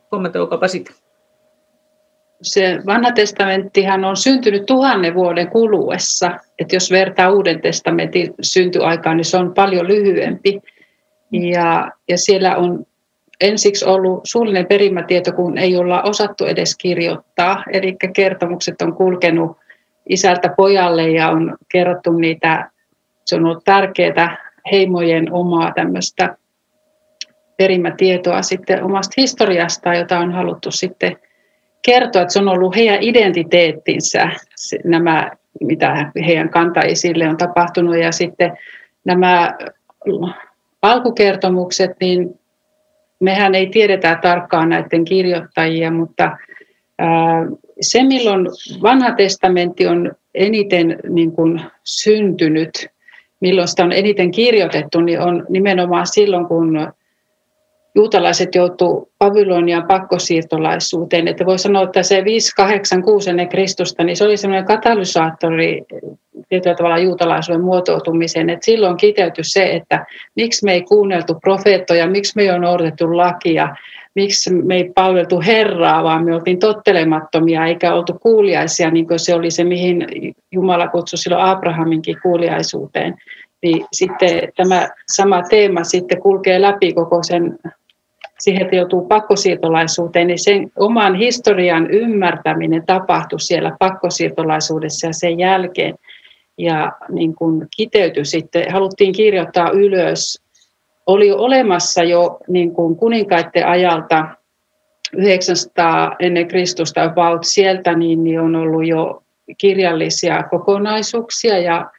[0.09, 0.91] kommentoikaapa sitä.
[2.41, 9.25] Se vanha testamenttihan on syntynyt tuhannen vuoden kuluessa, että jos vertaa uuden testamentin syntyaikaan, niin
[9.25, 10.61] se on paljon lyhyempi.
[11.31, 12.85] Ja, ja siellä on
[13.41, 19.60] ensiksi ollut suullinen perimätieto, kun ei olla osattu edes kirjoittaa, eli kertomukset on kulkenut
[20.09, 22.71] isältä pojalle ja on kerrottu niitä,
[23.25, 26.35] se on ollut tärkeää heimojen omaa tämmöistä
[27.57, 31.17] perimätietoa sitten omasta historiasta, jota on haluttu sitten
[31.85, 34.29] kertoa, että se on ollut heidän identiteettinsä,
[34.83, 35.31] nämä,
[35.61, 37.97] mitä heidän kantaisille on tapahtunut.
[37.97, 38.57] Ja sitten
[39.05, 39.57] nämä
[40.81, 42.39] alkukertomukset, niin
[43.19, 46.37] mehän ei tiedetä tarkkaan näiden kirjoittajia, mutta
[47.81, 48.47] se, milloin
[48.81, 52.87] vanha testamentti on eniten niin kuin syntynyt,
[53.39, 56.91] milloin sitä on eniten kirjoitettu, niin on nimenomaan silloin, kun
[57.95, 61.27] juutalaiset joutuu Babylonian pakkosiirtolaisuuteen.
[61.27, 65.81] Että voi sanoa, että se 586 ennen Kristusta, niin se oli semmoinen katalysaattori
[66.49, 68.49] tietyllä tavalla juutalaisuuden muotoutumiseen.
[68.49, 70.05] Että silloin kiteytyi se, että
[70.35, 73.75] miksi me ei kuunneltu profeettoja, miksi me ei ole noudatettu lakia,
[74.15, 79.35] miksi me ei palveltu Herraa, vaan me oltiin tottelemattomia eikä oltu kuuliaisia, niin kuin se
[79.35, 80.07] oli se, mihin
[80.51, 83.15] Jumala kutsui silloin Abrahaminkin kuuliaisuuteen.
[83.63, 87.59] Niin sitten tämä sama teema sitten kulkee läpi koko sen,
[88.39, 95.95] siihen, että joutuu pakkosiirtolaisuuteen, niin sen oman historian ymmärtäminen tapahtui siellä pakkosiirtolaisuudessa ja sen jälkeen.
[96.57, 100.40] Ja niin kuin kiteytyi sitten, haluttiin kirjoittaa ylös
[101.11, 104.27] oli olemassa jo niin kuin kuninkaiden ajalta
[105.13, 109.23] 900 ennen Kristusta about sieltä, niin, niin on ollut jo
[109.57, 111.91] kirjallisia kokonaisuuksia ja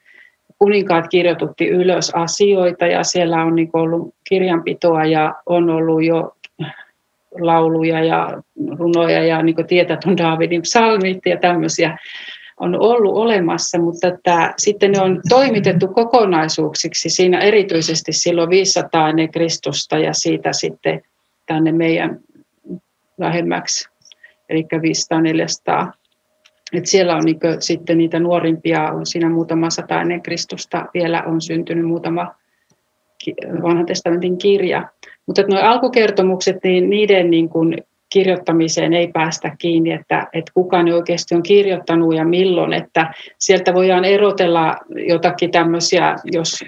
[0.59, 6.37] kuninkaat kirjoitutti ylös asioita ja siellä on niin ollut kirjanpitoa ja on ollut jo
[7.41, 8.43] lauluja ja
[8.79, 11.99] runoja ja niin kuin tietät on Daavidin psalmit ja tämmöisiä
[12.61, 19.31] on ollut olemassa, mutta että sitten ne on toimitettu kokonaisuuksiksi siinä erityisesti silloin 500 ennen
[19.31, 21.03] Kristusta ja siitä sitten
[21.47, 22.21] tänne meidän
[23.19, 23.89] lähemmäksi,
[24.49, 24.67] eli
[25.87, 25.93] 500-400.
[26.73, 31.41] Et siellä on niinku sitten niitä nuorimpia, on siinä muutama sata ennen Kristusta, vielä on
[31.41, 32.35] syntynyt muutama
[33.63, 34.89] vanhan testamentin kirja.
[35.27, 37.77] Mutta nuo alkukertomukset, niin niiden niin kuin
[38.13, 43.75] kirjoittamiseen ei päästä kiinni, että, että kuka ne oikeasti on kirjoittanut ja milloin, että sieltä
[43.75, 44.77] voidaan erotella
[45.09, 46.65] jotakin tämmöisiä, jos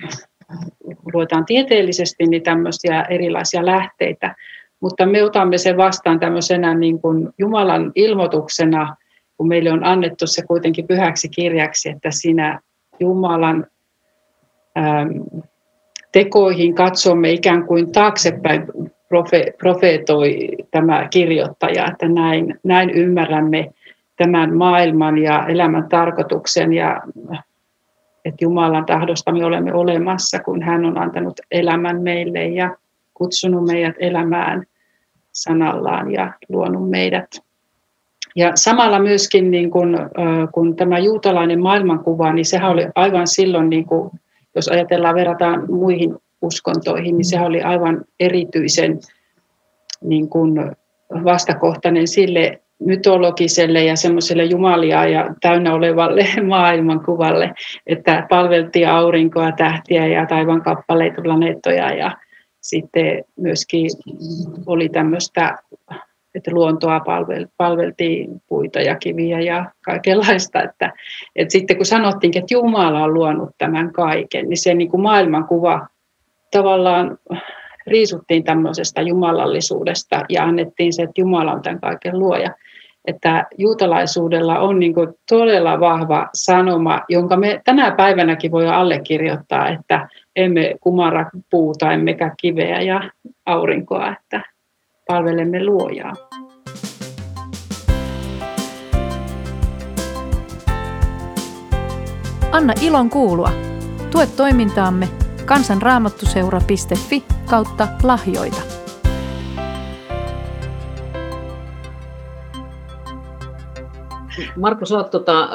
[1.14, 4.34] luetaan tieteellisesti, niin tämmöisiä erilaisia lähteitä,
[4.80, 8.96] mutta me otamme sen vastaan tämmöisenä niin kuin Jumalan ilmoituksena,
[9.36, 12.60] kun meille on annettu se kuitenkin pyhäksi kirjaksi, että siinä
[13.00, 13.66] Jumalan
[14.78, 15.08] äm,
[16.12, 18.66] tekoihin katsomme ikään kuin taaksepäin
[19.14, 23.70] profe, profeetoi tämä kirjoittaja, että näin, näin ymmärrämme
[24.16, 27.00] tämän maailman ja elämän tarkoituksen ja
[28.24, 32.76] että Jumalan tahdosta me olemme olemassa, kun hän on antanut elämän meille ja
[33.14, 34.64] kutsunut meidät elämään
[35.32, 37.30] sanallaan ja luonut meidät.
[38.36, 39.98] Ja samalla myöskin niin kun,
[40.52, 44.10] kun tämä juutalainen maailmankuva, niin sehän oli aivan silloin, niin kun,
[44.54, 48.98] jos ajatellaan verrataan muihin uskontoihin, niin se oli aivan erityisen
[50.02, 50.54] niin kuin
[51.24, 57.52] vastakohtainen sille mytologiselle ja semmoiselle jumalia ja täynnä olevalle maailmankuvalle,
[57.86, 62.16] että palveltiin aurinkoa, tähtiä ja taivaan kappaleita, planeettoja ja
[62.60, 63.90] sitten myöskin
[64.66, 65.58] oli tämmöistä,
[66.34, 67.00] että luontoa
[67.56, 70.62] palveltiin puita ja kiviä ja kaikenlaista.
[70.62, 70.92] Että,
[71.36, 75.86] että sitten kun sanottiin, että Jumala on luonut tämän kaiken, niin se niin kuin maailmankuva
[76.58, 77.18] tavallaan
[77.86, 82.50] riisuttiin tämmöisestä jumalallisuudesta ja annettiin se, että Jumala on tämän kaiken luoja.
[83.04, 90.08] Että juutalaisuudella on niin kuin todella vahva sanoma, jonka me tänä päivänäkin voi allekirjoittaa, että
[90.36, 93.10] emme kumara puuta emmekä kiveä ja
[93.46, 94.42] aurinkoa, että
[95.08, 96.12] palvelemme luojaa.
[102.52, 103.50] Anna ilon kuulua.
[104.10, 108.60] Tue toimintaamme kansanraamattuseura.fi kautta lahjoita.
[114.56, 115.48] Marko, sä oot tota,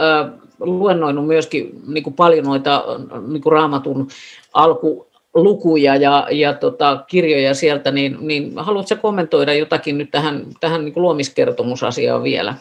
[0.60, 2.84] luennoinut myöskin niin kuin paljon noita
[3.28, 4.08] niin kuin raamatun
[4.54, 10.94] alkulukuja ja, ja tota, kirjoja sieltä, niin, niin haluatko kommentoida jotakin nyt tähän, tähän niin
[10.94, 12.56] kuin luomiskertomusasiaan vielä?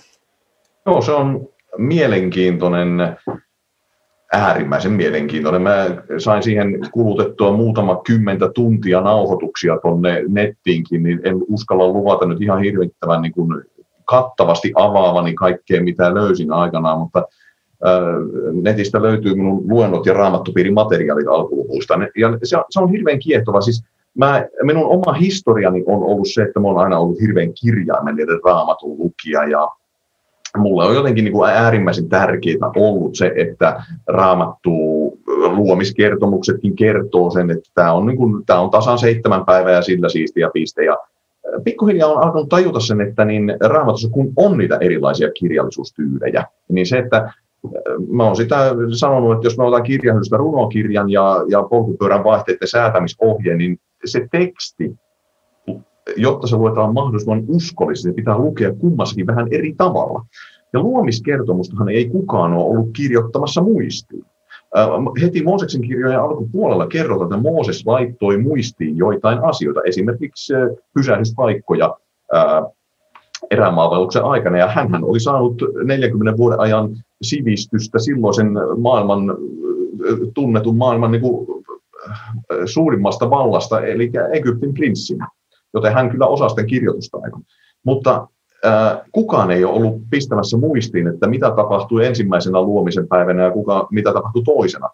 [0.86, 1.48] Joo, se on
[1.78, 3.16] mielenkiintoinen,
[4.32, 5.62] äärimmäisen mielenkiintoinen.
[5.62, 5.86] Mä
[6.18, 12.62] sain siihen kulutettua muutama kymmentä tuntia nauhoituksia tuonne nettiinkin, niin en uskalla luvata nyt ihan
[12.62, 13.64] hirvittävän niin kuin
[14.04, 17.22] kattavasti avaavani kaikkea, mitä löysin aikanaan, mutta
[18.62, 21.94] netistä löytyy minun luennot ja raamattupiirin materiaalit alkuluvuista.
[22.16, 23.60] Ja se, se on hirveän kiehtova.
[23.60, 23.84] Siis
[24.18, 28.98] mä, minun oma historiani on ollut se, että mä oon aina ollut hirveän kirjaimellinen raamatun
[28.98, 29.68] lukija ja
[30.57, 34.72] mulle on jotenkin niin kuin äärimmäisen tärkeää ollut se, että raamattu
[35.26, 40.09] luomiskertomuksetkin kertoo sen, että tämä on, niin kuin, tämä on tasan seitsemän päivää ja sillä
[40.09, 40.84] siistiä piste.
[40.84, 40.96] Ja
[41.64, 46.99] pikkuhiljaa on alkanut tajuta sen, että niin raamatussa kun on niitä erilaisia kirjallisuustyylejä, niin se,
[46.99, 47.32] että
[48.11, 48.57] mä oon sitä
[48.96, 54.94] sanonut, että jos me otan kirjahyllystä runokirjan ja, ja polkupyörän vaihteiden säätämisohjeen, niin se teksti,
[56.16, 60.24] jotta se luetaan mahdollisimman uskollisesti, pitää lukea kummassakin vähän eri tavalla.
[60.72, 64.24] Ja luomiskertomustahan ei kukaan ole ollut kirjoittamassa muistiin.
[65.22, 70.52] Heti Mooseksen kirjojen alkupuolella kerrotaan, että Mooses laittoi muistiin joitain asioita, esimerkiksi
[70.94, 71.96] pysähdyspaikkoja
[73.50, 79.36] erämaavelluksen aikana, ja hän oli saanut 40 vuoden ajan sivistystä silloisen maailman,
[80.34, 81.64] tunnetun maailman niin kuin,
[82.64, 85.28] suurimmasta vallasta, eli Egyptin prinssinä,
[85.74, 87.42] joten hän kyllä osaa sitä kirjoitustaidon.
[87.84, 88.26] Mutta
[88.66, 93.88] äh, kukaan ei ole ollut pistämässä muistiin, että mitä tapahtui ensimmäisenä luomisen päivänä ja kuka,
[93.90, 94.88] mitä tapahtui toisena.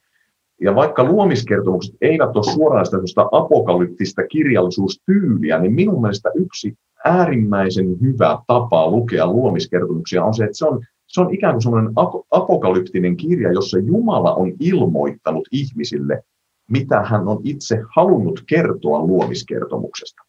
[0.60, 8.38] Ja vaikka luomiskertomukset eivät ole suoraan sitä apokalyptista kirjallisuustyyliä, niin minun mielestä yksi äärimmäisen hyvä
[8.46, 11.92] tapa lukea luomiskertomuksia on se, että se on, se on ikään kuin sellainen
[12.30, 16.22] apokalyptinen kirja, jossa Jumala on ilmoittanut ihmisille,
[16.70, 20.22] mitä hän on itse halunnut kertoa luomiskertomuksesta.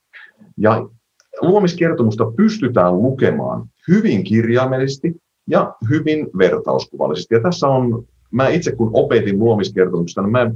[0.58, 0.88] Ja
[1.42, 5.16] luomiskertomusta pystytään lukemaan hyvin kirjaimellisesti
[5.50, 7.36] ja hyvin vertauskuvallisesti.
[7.36, 10.52] Ja tässä on, mä itse kun opetin luomiskertomuksesta, niin mä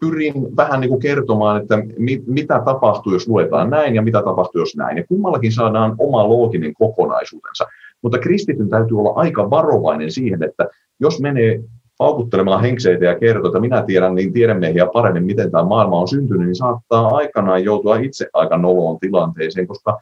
[0.00, 4.60] pyrin vähän niin kuin kertomaan, että mi, mitä tapahtuu, jos luetaan näin ja mitä tapahtuu,
[4.60, 4.96] jos näin.
[4.96, 7.66] Ja kummallakin saadaan oma looginen kokonaisuutensa.
[8.02, 10.68] Mutta kristityn täytyy olla aika varovainen siihen, että
[11.00, 11.62] jos menee
[11.98, 16.46] paukuttelemaan henkseitä ja kertoo, että minä tiedän niin tiedemiehiä paremmin, miten tämä maailma on syntynyt,
[16.46, 20.00] niin saattaa aikanaan joutua itse aika noloon tilanteeseen, koska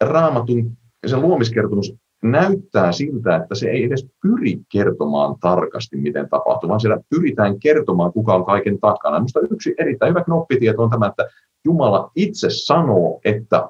[0.00, 6.80] raamatun se luomiskertomus näyttää siltä, että se ei edes pyri kertomaan tarkasti, miten tapahtuu, vaan
[6.80, 9.18] siellä pyritään kertomaan, kuka on kaiken takana.
[9.18, 11.28] Minusta yksi erittäin hyvä knoppitieto on tämä, että
[11.64, 13.68] Jumala itse sanoo, että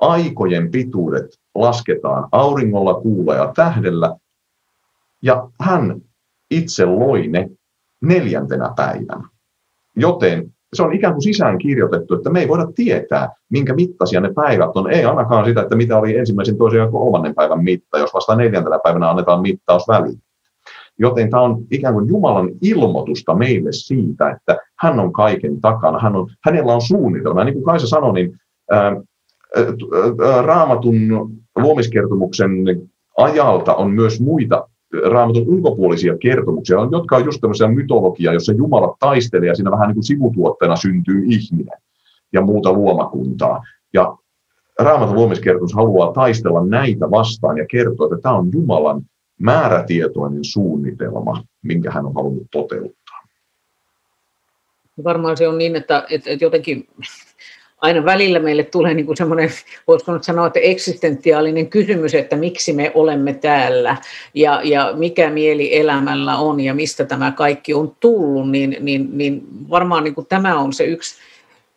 [0.00, 4.16] aikojen pituudet lasketaan auringolla, kuulla ja tähdellä,
[5.22, 6.00] ja hän
[6.50, 7.50] itse loi ne
[8.00, 9.28] neljäntenä päivänä.
[9.96, 14.32] Joten se on ikään kuin sisään kirjoitettu, että me ei voida tietää, minkä mittaisia ne
[14.32, 14.90] päivät on.
[14.90, 18.78] Ei ainakaan sitä, että mitä oli ensimmäisen, toisen ja kolmannen päivän mitta, jos vasta neljäntenä
[18.84, 20.22] päivänä annetaan mittaus väliin.
[20.98, 26.16] Joten tämä on ikään kuin Jumalan ilmoitusta meille siitä, että hän on kaiken takana, hän
[26.16, 27.44] on, hänellä on suunnitelma.
[27.44, 28.40] Niin kuin Kaisa sanoi, niin
[28.70, 30.96] ää, ää, raamatun
[31.56, 32.50] luomiskertomuksen
[33.16, 34.68] ajalta on myös muita
[35.10, 39.94] raamatun ulkopuolisia kertomuksia, jotka on just tämmöisiä mytologiaa, jossa Jumala taistelee ja siinä vähän niin
[39.94, 41.78] kuin sivutuotteena syntyy ihminen
[42.32, 43.62] ja muuta luomakuntaa.
[43.92, 44.16] Ja
[44.78, 49.02] raamatun luomiskertomus haluaa taistella näitä vastaan ja kertoa, että tämä on Jumalan
[49.38, 53.18] määrätietoinen suunnitelma, minkä hän on halunnut toteuttaa.
[55.04, 56.88] Varmaan se on niin, että, että, että jotenkin
[57.80, 59.50] aina välillä meille tulee niin kuin semmoinen,
[59.86, 63.96] voisiko nyt sanoa, että eksistentiaalinen kysymys, että miksi me olemme täällä
[64.34, 69.42] ja, ja mikä mieli elämällä on ja mistä tämä kaikki on tullut, niin, niin, niin
[69.70, 71.14] varmaan niin kuin tämä on se yksi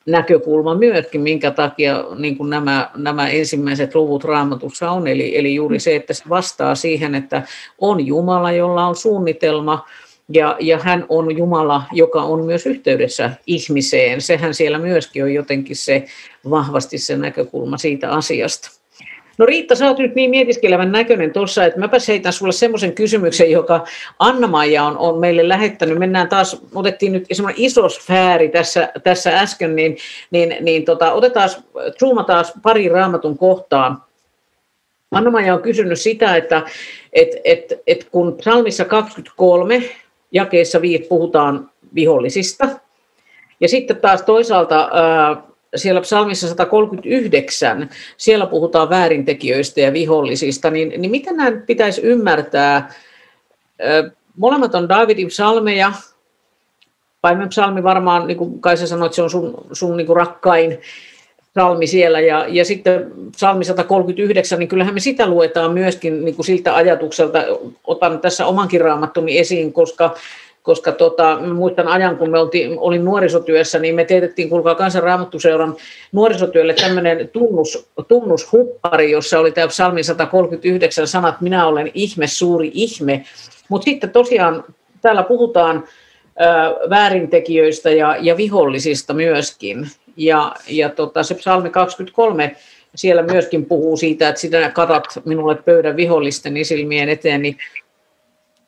[0.05, 5.07] näkökulma myöskin, minkä takia niin kuin nämä, nämä ensimmäiset luvut raamatussa on.
[5.07, 7.43] Eli, eli juuri se, että se vastaa siihen, että
[7.79, 9.85] on Jumala, jolla on suunnitelma,
[10.33, 14.21] ja, ja hän on Jumala, joka on myös yhteydessä ihmiseen.
[14.21, 16.05] Sehän siellä myöskin on jotenkin se
[16.49, 18.81] vahvasti se näkökulma siitä asiasta.
[19.37, 23.51] No Riitta, sä oot nyt niin mietiskelevän näköinen tuossa, että mäpä heitän sulle semmoisen kysymyksen,
[23.51, 23.85] joka
[24.19, 25.97] Anna-Maija on, on meille lähettänyt.
[25.97, 29.97] Mennään taas, otettiin nyt semmoinen iso sfääri tässä, tässä äsken, niin,
[30.31, 31.49] niin, niin tota, otetaan,
[31.99, 34.07] zoomataan pari raamatun kohtaa.
[35.11, 36.61] Anna-Maija on kysynyt sitä, että
[37.13, 39.83] et, et, et kun psalmissa 23
[40.31, 40.79] jakeessa
[41.09, 42.67] puhutaan vihollisista.
[43.59, 44.89] Ja sitten taas toisaalta
[45.75, 52.93] siellä psalmissa 139, siellä puhutaan väärintekijöistä ja vihollisista, niin, niin miten nämä pitäisi ymmärtää?
[54.37, 55.91] Molemmat on Davidin psalmeja,
[57.21, 60.79] Paimen psalmi varmaan, niin kuin Kaisa sanoi, että se on sun, sun niin kuin rakkain
[61.51, 62.19] psalmi siellä.
[62.19, 67.39] Ja, ja sitten psalmi 139, niin kyllähän me sitä luetaan myöskin niin kuin siltä ajatukselta.
[67.87, 70.15] Otan tässä omankin raamattumi esiin, koska
[70.63, 75.75] koska tota, muistan ajan, kun me oltiin, olin nuorisotyössä, niin me teetettiin, kuulkaa kansanraamattuseuran
[76.11, 83.25] nuorisotyölle tämmöinen tunnus, tunnushuppari, jossa oli tämä psalmi 139 sanat, minä olen ihme, suuri ihme.
[83.69, 84.63] Mutta sitten tosiaan
[85.01, 85.83] täällä puhutaan
[86.89, 89.87] väärintekijöistä ja, ja vihollisista myöskin.
[90.17, 92.55] Ja, ja tota, se psalmi 23
[92.95, 97.41] siellä myöskin puhuu siitä, että sinä katat minulle pöydän vihollisten silmien eteen.
[97.41, 97.57] Niin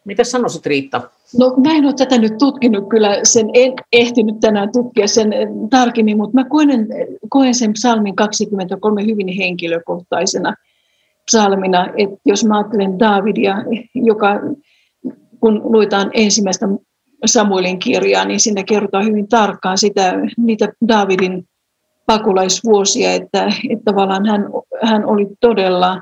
[0.06, 1.02] mitä sanoisit Riitta?
[1.38, 5.34] No mä en ole tätä nyt tutkinut kyllä, sen en ehtinyt tänään tutkia sen
[5.70, 6.88] tarkemmin, mutta mä koen,
[7.30, 10.56] koen sen psalmin 23 hyvin henkilökohtaisena
[11.26, 13.58] psalmina, että jos mä ajattelen Davidia,
[13.96, 14.40] joka
[15.40, 16.68] kun luetaan ensimmäistä
[17.26, 21.44] Samuelin kirjaa, niin siinä kerrotaan hyvin tarkkaan sitä, niitä Davidin
[22.06, 24.46] pakolaisvuosia, että, että tavallaan hän,
[24.82, 26.02] hän oli todella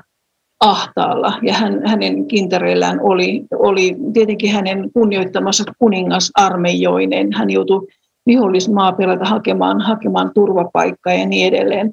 [0.60, 7.32] ahtaalla ja hän, hänen kintereillään oli, oli tietenkin hänen kunnioittamassa kuningasarmeijoinen.
[7.32, 7.86] Hän joutui
[8.26, 11.92] vihollismaaperältä hakemaan, hakemaan turvapaikkaa ja niin edelleen.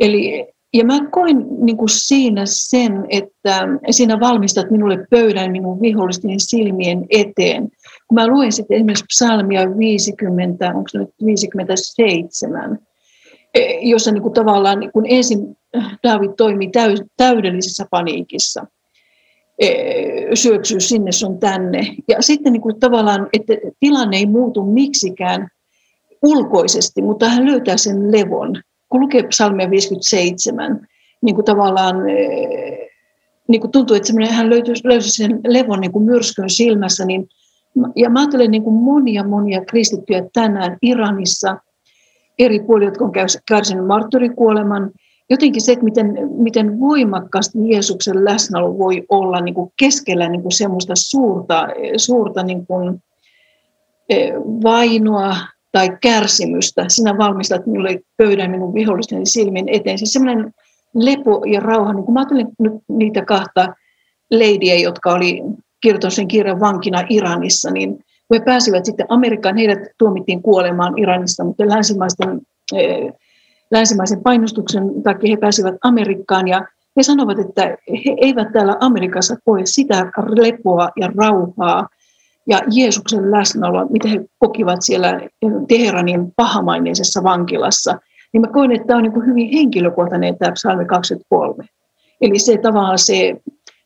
[0.00, 6.40] Eli, ja mä koin niin kuin siinä sen, että siinä valmistat minulle pöydän minun vihollisten
[6.40, 7.62] silmien eteen.
[8.08, 12.78] Kun mä luen sitten esimerkiksi psalmia 50, onko se nyt 57,
[13.54, 15.56] e, jossa niin kuin tavallaan niin kuin ensin
[16.02, 16.70] David toimi
[17.16, 18.66] täydellisessä paniikissa.
[19.58, 19.70] E,
[20.34, 21.94] syöksyy sinne sun tänne.
[22.08, 25.48] Ja sitten niin kuin tavallaan, että tilanne ei muutu miksikään
[26.22, 28.62] ulkoisesti, mutta hän löytää sen levon.
[28.92, 30.88] Kun lukee psalmia 57,
[31.22, 32.14] niin kuin tavallaan e,
[33.48, 37.28] niin kuin tuntuu, että hän löytyi, löysi sen levon niin kuin myrskyn silmässä, niin
[37.96, 41.58] ja mä ajattelen niin kuin monia monia kristittyjä tänään Iranissa,
[42.38, 43.12] eri puolilla, jotka on
[43.48, 44.90] kärsinyt martyrikuoleman,
[45.30, 50.52] jotenkin se, että miten, miten voimakkaasti Jeesuksen läsnäolo voi olla niin kuin keskellä niin kuin
[50.52, 53.02] semmoista suurta, suurta niin kuin,
[54.08, 54.32] e,
[54.62, 55.36] vainoa
[55.72, 56.84] tai kärsimystä.
[56.88, 59.98] Sinä valmistat minulle pöydän minun vihollisteni silmin eteen.
[59.98, 60.54] Siis semmoinen
[60.94, 61.92] lepo ja rauha.
[61.92, 63.74] Niin kun mä ajattelen nyt niitä kahta
[64.30, 65.42] leidiä, jotka oli
[65.80, 67.90] kirjoituksen kirjan vankina Iranissa, niin
[68.28, 72.40] kun he pääsivät sitten Amerikkaan, heidät tuomittiin kuolemaan Iranista, mutta länsimaisten
[72.74, 73.10] e,
[73.70, 76.66] länsimaisen painostuksen takia he pääsivät Amerikkaan ja
[76.96, 81.88] he sanovat, että he eivät täällä Amerikassa koe sitä lepoa ja rauhaa
[82.48, 85.20] ja Jeesuksen läsnäoloa, mitä he kokivat siellä
[85.68, 87.98] Teheranin pahamaineisessa vankilassa.
[88.32, 91.64] Niin mä koen, että tämä on niin hyvin henkilökohtainen tämä psalmi 23.
[92.20, 93.34] Eli se tavallaan se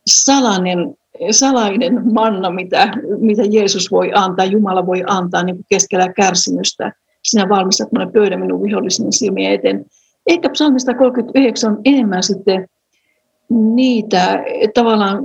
[0.07, 0.95] salainen,
[1.31, 6.91] salainen manna, mitä, mitä Jeesus voi antaa, Jumala voi antaa niin keskellä kärsimystä–
[7.27, 9.85] sinä valmistat minulle pöydän minun viholliseni silmien eteen.
[10.27, 12.67] Ehkä psalmista 39 on enemmän sitten
[13.49, 14.43] niitä,
[14.73, 15.23] tavallaan,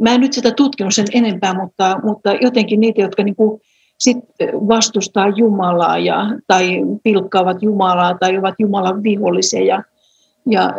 [0.00, 3.60] mä en nyt sitä tutkinut sen enempää, mutta, mutta jotenkin niitä, jotka niin kuin
[3.98, 4.16] sit
[4.68, 9.64] vastustaa Jumalaa ja, tai pilkkaavat Jumalaa tai ovat Jumalan vihollisia.
[9.64, 9.82] Ja,
[10.46, 10.74] ja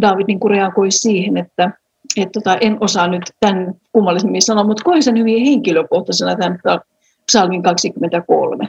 [0.00, 1.70] David niin kuin reagoi siihen, että,
[2.16, 6.58] että tota, en osaa nyt tämän kummallisemmin sanoa, mutta koen sen hyvin henkilökohtaisena tämän
[7.26, 8.68] psalmin 23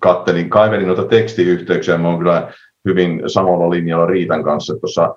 [0.00, 2.52] kattelin, kaivelin noita tekstiyhteyksiä, mä oon kyllä
[2.84, 5.14] hyvin samalla linjalla Riitan kanssa, tuossa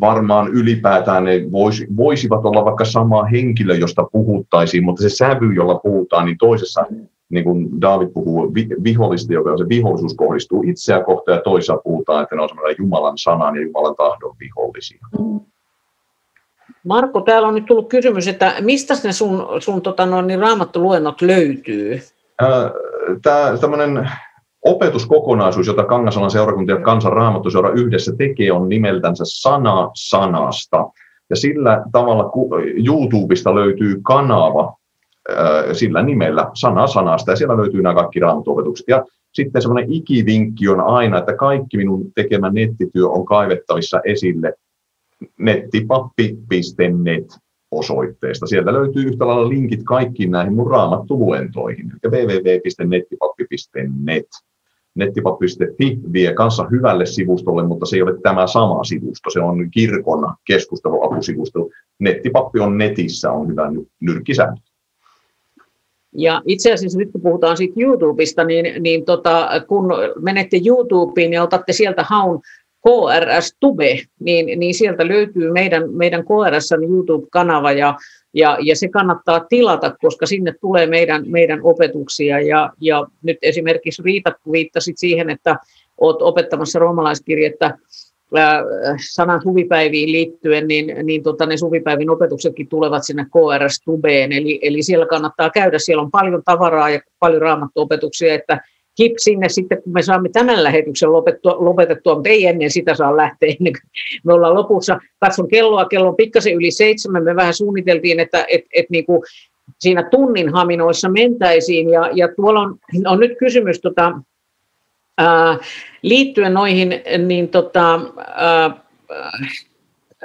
[0.00, 5.74] varmaan ylipäätään ne vois, voisivat olla vaikka sama henkilö, josta puhuttaisiin, mutta se sävy, jolla
[5.74, 6.86] puhutaan, niin toisessa,
[7.28, 12.22] niin kuin David puhuu vi, vihollista, joka se vihollisuus kohdistuu itseä kohtaan, ja toisessa puhutaan,
[12.22, 15.06] että ne on semmoinen Jumalan sanan ja Jumalan tahdon vihollisia.
[16.84, 21.22] Marko, täällä on nyt tullut kysymys, että mistä ne sun, sun tota noin, niin raamattoluennot
[21.22, 22.00] löytyy?
[23.22, 24.10] tämä tämmöinen
[24.64, 30.90] opetuskokonaisuus, jota Kangasalan seurakunta ja Kansan Raamattuseura yhdessä tekee, on nimeltänsä Sana sanasta.
[31.30, 32.30] Ja sillä tavalla
[32.86, 34.74] YouTubesta löytyy kanava
[35.72, 38.88] sillä nimellä Sana sanasta, ja siellä löytyy nämä kaikki raamattuopetukset.
[38.88, 44.54] Ja sitten semmoinen ikivinkki on aina, että kaikki minun tekemä nettityö on kaivettavissa esille
[45.38, 47.38] nettipappi.net
[47.70, 48.46] osoitteesta.
[48.46, 54.26] Sieltä löytyy yhtä lailla linkit kaikkiin näihin mun raamattuluentoihin, eli www.nettipappi.net.
[54.94, 60.34] Nettipappi.fi vie kanssa hyvälle sivustolle, mutta se ei ole tämä sama sivusto, se on kirkon
[60.44, 61.68] keskusteluapusivusto.
[61.98, 64.60] Nettipappi on netissä, on hyvä nyrkkisääntö.
[66.12, 69.88] Ja itse asiassa nyt kun puhutaan siitä YouTubesta, niin, niin tota, kun
[70.20, 72.40] menette YouTubeen ja otatte sieltä haun
[72.82, 77.94] KRS Tube, niin, niin sieltä löytyy meidän, meidän KRS YouTube-kanava ja,
[78.34, 82.40] ja, ja se kannattaa tilata, koska sinne tulee meidän, meidän opetuksia.
[82.40, 85.56] Ja, ja nyt esimerkiksi Riita, kun viittasit siihen, että
[85.98, 87.78] olet opettamassa roomalaiskirjettä
[89.12, 94.82] sanan suvipäiviin liittyen, niin, niin tota, ne suvipäivin opetuksetkin tulevat sinne KRS Tubeen, eli, eli
[94.82, 98.60] siellä kannattaa käydä, siellä on paljon tavaraa ja paljon raamattuopetuksia, että
[98.98, 103.16] hip sinne sitten, kun me saamme tämän lähetyksen lopetettua, lopetettua, mutta ei ennen sitä saa
[103.16, 103.90] lähteä, ennen kuin
[104.24, 104.98] me ollaan lopussa.
[105.20, 109.22] Katson kelloa, kello on pikkasen yli seitsemän, me vähän suunniteltiin, että et, et niin kuin
[109.78, 114.12] siinä tunnin haminoissa mentäisiin, ja, ja tuolla on, on nyt kysymys tota,
[115.18, 115.58] ää,
[116.02, 118.00] liittyen noihin, niin tota,
[118.34, 118.84] ää,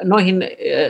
[0.04, 0.44] noihin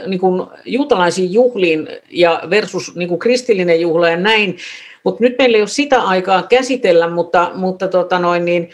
[0.08, 4.58] niin kuin juutalaisiin juhliin ja versus niin kuin kristillinen juhla ja näin,
[5.06, 8.70] mutta nyt meillä ei ole sitä aikaa käsitellä, mutta, mutta tota noin, niin,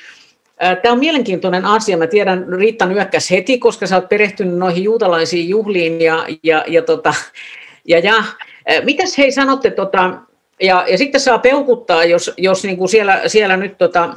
[0.82, 1.98] Tämä on mielenkiintoinen asia.
[1.98, 6.02] Mä tiedän, Riitta nyökkäs heti, koska sä oot perehtynyt noihin juutalaisiin juhliin.
[6.02, 7.14] Ja, ja, ja, tota,
[7.86, 8.24] ja, ja
[8.84, 10.14] mitäs hei sanotte, tota,
[10.62, 14.14] ja, ja sitten saa peukuttaa, jos, jos niin kuin siellä, siellä nyt tota,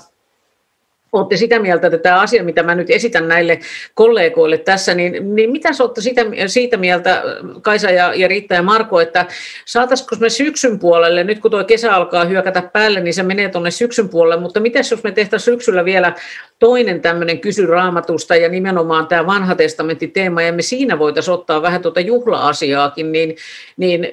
[1.15, 3.59] olette sitä mieltä, että tämä asia, mitä mä nyt esitän näille
[3.95, 7.23] kollegoille tässä, niin, niin mitä olette sitä, siitä mieltä,
[7.63, 9.27] Kaisa ja, ja Riitta ja Marko, että
[9.65, 13.71] saataisiko me syksyn puolelle, nyt kun tuo kesä alkaa hyökätä päälle, niin se menee tuonne
[13.71, 16.13] syksyn puolelle, mutta miten jos me tehtäisiin syksyllä vielä
[16.59, 21.63] toinen tämmöinen kysy raamatusta ja nimenomaan tämä vanha testamentti teema, ja me siinä voitaisiin ottaa
[21.63, 23.37] vähän tuota juhla-asiaakin, niin,
[23.77, 24.09] niin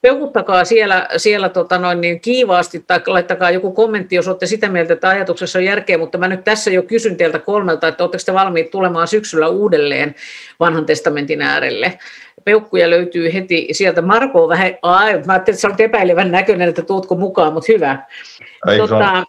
[0.00, 4.92] peukuttakaa siellä, siellä tota noin, niin kiivaasti tai laittakaa joku kommentti, jos olette sitä mieltä,
[4.92, 8.34] että ajatuksessa on järkeä, mutta mä nyt tässä jo kysyn teiltä kolmelta, että oletteko te
[8.34, 10.14] valmiit tulemaan syksyllä uudelleen
[10.60, 11.98] vanhan testamentin äärelle.
[12.44, 14.02] Peukkuja löytyy heti sieltä.
[14.02, 17.72] Marko on vähän, ai, mä ajattelin, että sä olet epäilevän näköinen, että tuutko mukaan, mutta
[17.72, 18.06] hyvä.
[18.68, 19.24] Ei, tota,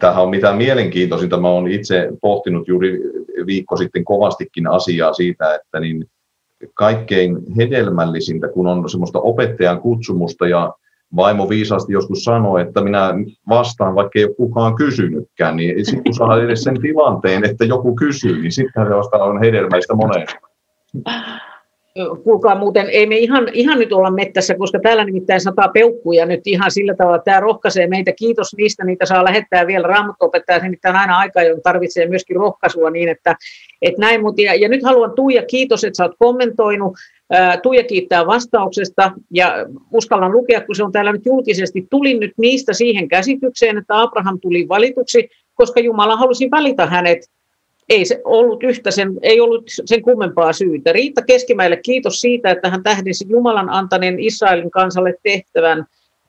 [0.00, 1.40] Tämähän on mitään mielenkiintoisinta.
[1.40, 3.00] Mä olen itse pohtinut juuri
[3.46, 6.04] viikko sitten kovastikin asiaa siitä, että niin
[6.74, 10.72] kaikkein hedelmällisintä, kun on semmoista opettajan kutsumusta ja
[11.16, 13.14] vaimo viisaasti joskus sanoi, että minä
[13.48, 17.94] vastaan, vaikka ei ole kukaan kysynytkään, niin sitten kun saa edes sen tilanteen, että joku
[17.96, 20.34] kysyy, niin sittenhän se vasta on hedelmällistä monesti.
[22.24, 26.40] Kuulkaa muuten, ei me ihan, ihan nyt olla mettässä, koska täällä nimittäin sataa peukkuja nyt
[26.46, 28.12] ihan sillä tavalla, että tämä rohkaisee meitä.
[28.12, 33.08] Kiitos niistä, niitä saa lähettää vielä raamattuopettaja, nimittäin aina aika, jolloin tarvitsee myöskin rohkaisua niin,
[33.08, 33.36] että,
[33.82, 34.20] että näin.
[34.20, 36.92] Mutta ja, ja nyt haluan Tuija, kiitos, että sä oot kommentoinut.
[37.62, 41.86] Tuija kiittää vastauksesta ja uskallan lukea, kun se on täällä nyt julkisesti.
[41.90, 47.18] Tulin nyt niistä siihen käsitykseen, että Abraham tuli valituksi, koska Jumala halusi valita hänet
[47.88, 50.92] ei se ollut yhtä sen, ei ollut sen kummempaa syytä.
[50.92, 55.86] Riitta Keskimäelle kiitos siitä, että hän tähdensi Jumalan antaneen Israelin kansalle tehtävän.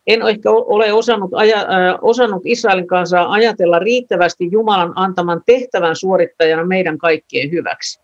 [0.07, 6.65] En ehkä ole osannut, aja, äh, osannut Israelin kansaa ajatella riittävästi Jumalan antaman tehtävän suorittajana
[6.65, 7.99] meidän kaikkien hyväksi.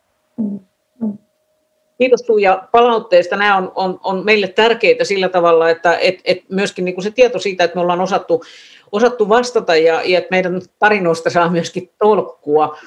[1.98, 3.36] Kiitos Tuija palautteesta.
[3.36, 7.12] Nämä on, on, on meille tärkeitä sillä tavalla, että et, et myöskin niin kuin se
[7.12, 8.44] tieto siitä, että me ollaan osattu,
[8.92, 12.78] osattu vastata ja, ja että meidän tarinoista saa myöskin tolkkua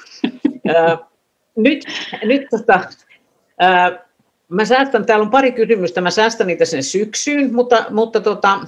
[1.55, 1.83] nyt,
[2.23, 2.79] nyt tota,
[4.49, 8.59] mä säästän, täällä on pari kysymystä, mä säästän niitä sen syksyyn, mutta, mutta tota,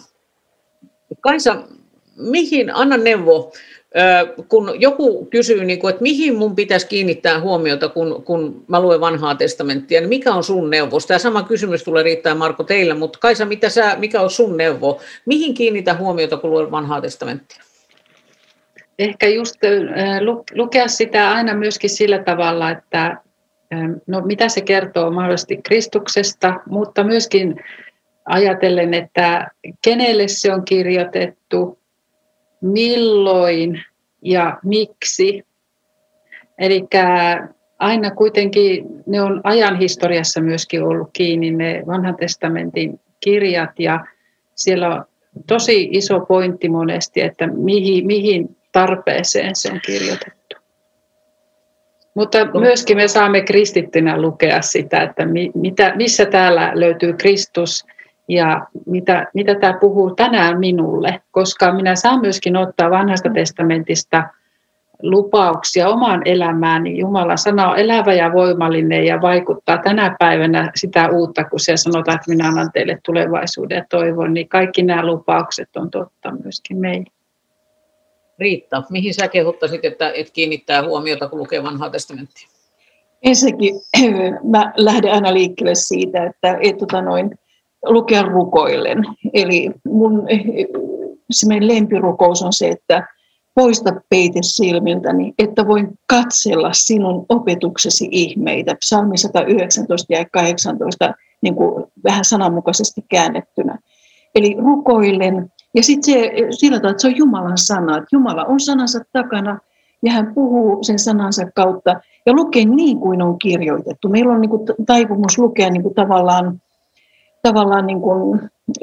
[1.21, 1.63] Kaisa,
[2.15, 3.51] mihin, anna neuvo,
[4.49, 9.01] kun joku kysyy, niin kuin, että mihin mun pitäisi kiinnittää huomiota, kun, kun mä luen
[9.01, 10.97] vanhaa testamenttia, niin mikä on sun neuvo?
[11.07, 15.01] Tämä sama kysymys tulee riittää Marko teille, mutta Kaisa, mitä sä, mikä on sun neuvo?
[15.25, 17.63] Mihin kiinnitä huomiota, kun luen vanhaa testamenttia?
[18.99, 19.55] Ehkä just
[20.55, 23.17] lukea sitä aina myöskin sillä tavalla, että
[24.07, 27.63] no, mitä se kertoo mahdollisesti Kristuksesta, mutta myöskin
[28.25, 29.47] ajatellen, että
[29.83, 31.79] kenelle se on kirjoitettu,
[32.61, 33.83] milloin
[34.21, 35.45] ja miksi.
[36.59, 36.87] Eli
[37.79, 44.05] aina kuitenkin ne on ajan historiassa myöskin ollut kiinni ne vanhan testamentin kirjat ja
[44.55, 45.05] siellä on
[45.47, 50.57] tosi iso pointti monesti, että mihin, mihin tarpeeseen se on kirjoitettu.
[52.17, 55.23] Mutta myöskin me saamme kristittynä lukea sitä, että
[55.55, 57.85] mitä, missä täällä löytyy Kristus
[58.27, 64.23] ja mitä, mitä tämä puhuu tänään minulle, koska minä saan myöskin ottaa vanhasta testamentista
[65.01, 71.09] lupauksia omaan elämään, niin Jumala sana on elävä ja voimallinen ja vaikuttaa tänä päivänä sitä
[71.09, 75.69] uutta, kun se sanotaan, että minä annan teille tulevaisuuden ja toivon, niin kaikki nämä lupaukset
[75.75, 77.16] on totta myöskin meille.
[78.39, 82.47] Riitta, mihin sä kehottaisit, että, että kiinnittää huomiota, kun lukee vanhaa testamenttia?
[83.23, 83.75] Ensinnäkin
[84.53, 87.39] mä lähden aina liikkeelle siitä, että et, tota noin,
[87.85, 89.03] lukea rukoillen.
[89.33, 90.27] Eli mun
[91.31, 93.07] se lempirukous on se, että
[93.55, 98.75] poista peite silmiltäni, että voin katsella sinun opetuksesi ihmeitä.
[98.75, 103.79] Psalmi 119 ja 18 niin kuin vähän sananmukaisesti käännettynä.
[104.35, 108.59] Eli rukoilen, ja sitten se, sillä tavalla, että se on Jumalan sana, että Jumala on
[108.59, 109.59] sanansa takana,
[110.03, 111.95] ja hän puhuu sen sanansa kautta,
[112.25, 114.09] ja lukee niin kuin on kirjoitettu.
[114.09, 116.61] Meillä on niin kuin taipumus lukea niin kuin tavallaan,
[117.41, 118.41] tavallaan niin kuin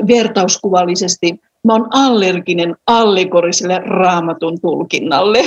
[0.09, 1.41] vertauskuvallisesti.
[1.65, 5.39] Mä oon allerginen allegoriselle raamatun tulkinnalle.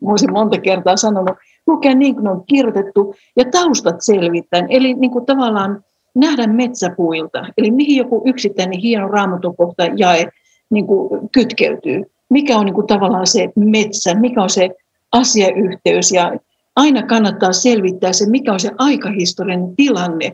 [0.00, 1.36] Mä olisin monta kertaa sanonut,
[1.66, 4.66] lukea niin kuin on kirjoitettu ja taustat selvittäen.
[4.68, 5.84] Eli niin kuin tavallaan
[6.14, 10.28] nähdä metsäpuilta, eli mihin joku yksittäinen hieno raamatukohta jae
[10.72, 12.02] niin kuin kytkeytyy.
[12.28, 14.70] Mikä on niin kuin tavallaan se metsä, mikä on se
[15.12, 16.32] asiayhteys ja
[16.76, 20.32] aina kannattaa selvittää se, mikä on se aikahistorian tilanne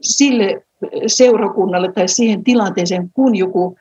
[0.00, 0.64] sille
[1.06, 3.76] seurakunnalle tai siihen tilanteeseen, kun joku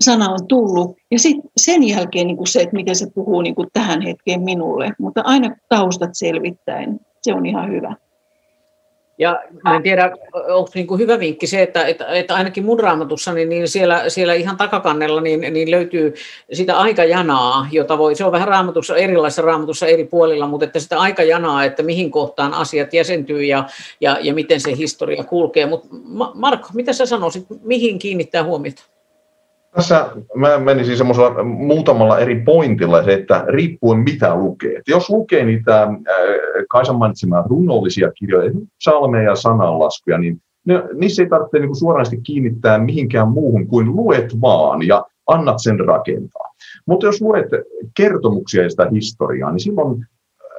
[0.00, 0.96] sana on tullut.
[1.10, 4.42] Ja sit sen jälkeen niin kuin se, että miten se puhuu niin kuin tähän hetkeen
[4.42, 4.90] minulle.
[4.98, 7.96] Mutta aina taustat selvittäen, se on ihan hyvä.
[9.18, 9.42] Ja
[9.76, 13.48] en tiedä, onko niin kuin hyvä vinkki se, että, että, että ainakin mun raamatussa, niin,
[13.48, 16.14] niin siellä, siellä ihan takakannella niin, niin löytyy
[16.52, 21.00] sitä aikajanaa, jota voi, se on vähän raamatussa, erilaisessa raamatussa eri puolilla, mutta että sitä
[21.00, 23.64] aikajanaa, että mihin kohtaan asiat jäsentyy ja,
[24.00, 25.66] ja, ja miten se historia kulkee.
[25.66, 25.88] Mutta
[26.34, 28.82] Marko, mitä sä sanoisit, mihin kiinnittää huomiota?
[29.76, 34.76] Tässä mä menisin semmoisella muutamalla eri pointilla se, että riippuen mitä lukee.
[34.76, 35.88] Et jos lukee niitä äh,
[36.68, 38.50] Kaisan mainitsemaan runollisia kirjoja,
[38.80, 44.40] salmeja ja sananlaskuja, niin ne, niissä ei tarvitse niin suoranaisesti kiinnittää mihinkään muuhun kuin luet
[44.40, 46.54] vaan ja annat sen rakentaa.
[46.86, 47.48] Mutta jos luet
[47.96, 50.06] kertomuksia ja sitä historiaa, niin silloin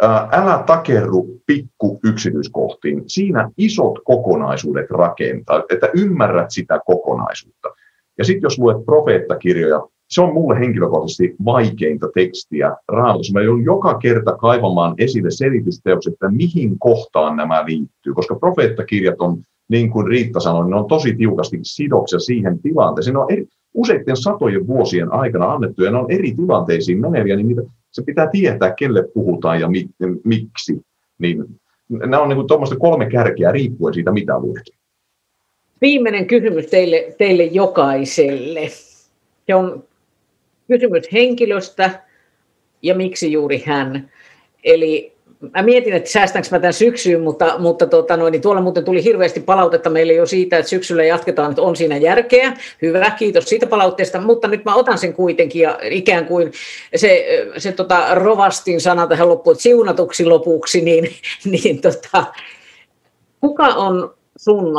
[0.04, 3.04] äh, älä takerru pikku yksityiskohtiin.
[3.08, 7.70] Siinä isot kokonaisuudet rakentaa, että ymmärrät sitä kokonaisuutta.
[8.18, 13.34] Ja sitten jos luet profeettakirjoja, se on mulle henkilökohtaisesti vaikeinta tekstiä raamatussa.
[13.34, 19.38] Mä joudun joka kerta kaivamaan esille selitysteokset, että mihin kohtaan nämä liittyy, koska profeettakirjat on,
[19.70, 23.14] niin kuin Riitta sanoi, ne on tosi tiukasti sidoksia siihen tilanteeseen.
[23.14, 27.48] Ne on eri, useiden satojen vuosien aikana annettu ja ne on eri tilanteisiin meneviä, niin
[27.48, 27.62] niitä,
[27.92, 29.86] se pitää tietää, kelle puhutaan ja mi,
[30.24, 30.82] miksi.
[31.20, 31.46] Niin,
[31.90, 34.77] nämä on niin kuin kolme kärkeä riippuen siitä, mitä luet.
[35.82, 38.70] Viimeinen kysymys teille, teille jokaiselle.
[39.48, 39.84] Se on
[40.68, 42.04] kysymys henkilöstä
[42.82, 44.12] ja miksi juuri hän.
[44.64, 45.18] Eli
[45.56, 49.04] mä mietin, että säästänkö mä tämän syksyyn, mutta, mutta tota noin, niin tuolla muuten tuli
[49.04, 52.54] hirveästi palautetta meille jo siitä, että syksyllä jatketaan, että on siinä järkeä.
[52.82, 56.52] Hyvä, kiitos siitä palautteesta, mutta nyt mä otan sen kuitenkin ja ikään kuin
[56.96, 57.26] se,
[57.58, 61.10] se tota, rovastin sana tähän loppuun, että siunatuksi lopuksi, niin,
[61.52, 62.26] niin tota,
[63.42, 64.74] kuka on sun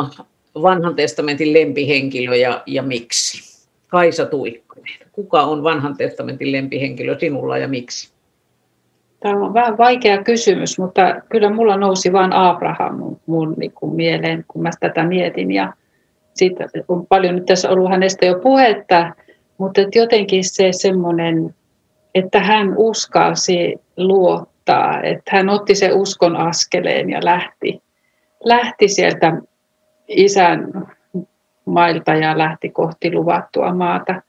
[0.63, 3.59] vanhan testamentin lempihenkilö ja, ja miksi?
[3.89, 4.95] Kaisa Tuikkonen.
[5.13, 8.13] Kuka on vanhan testamentin lempihenkilö sinulla ja miksi?
[9.21, 13.95] Tämä on vähän vaikea kysymys, mutta kyllä mulla nousi vain Abraham mun, mun niin kuin
[13.95, 15.53] mieleen, kun mä tätä mietin.
[15.53, 15.73] Ja
[16.35, 19.13] siitä on paljon nyt tässä ollut hänestä jo puhetta,
[19.59, 21.55] mutta jotenkin se semmoinen,
[22.15, 27.83] että hän uskalsi luottaa, että hän otti sen uskon askeleen ja lähti,
[28.45, 29.33] lähti sieltä
[30.09, 30.87] isän
[31.65, 34.23] mailta ja lähti kohti luvattua maata.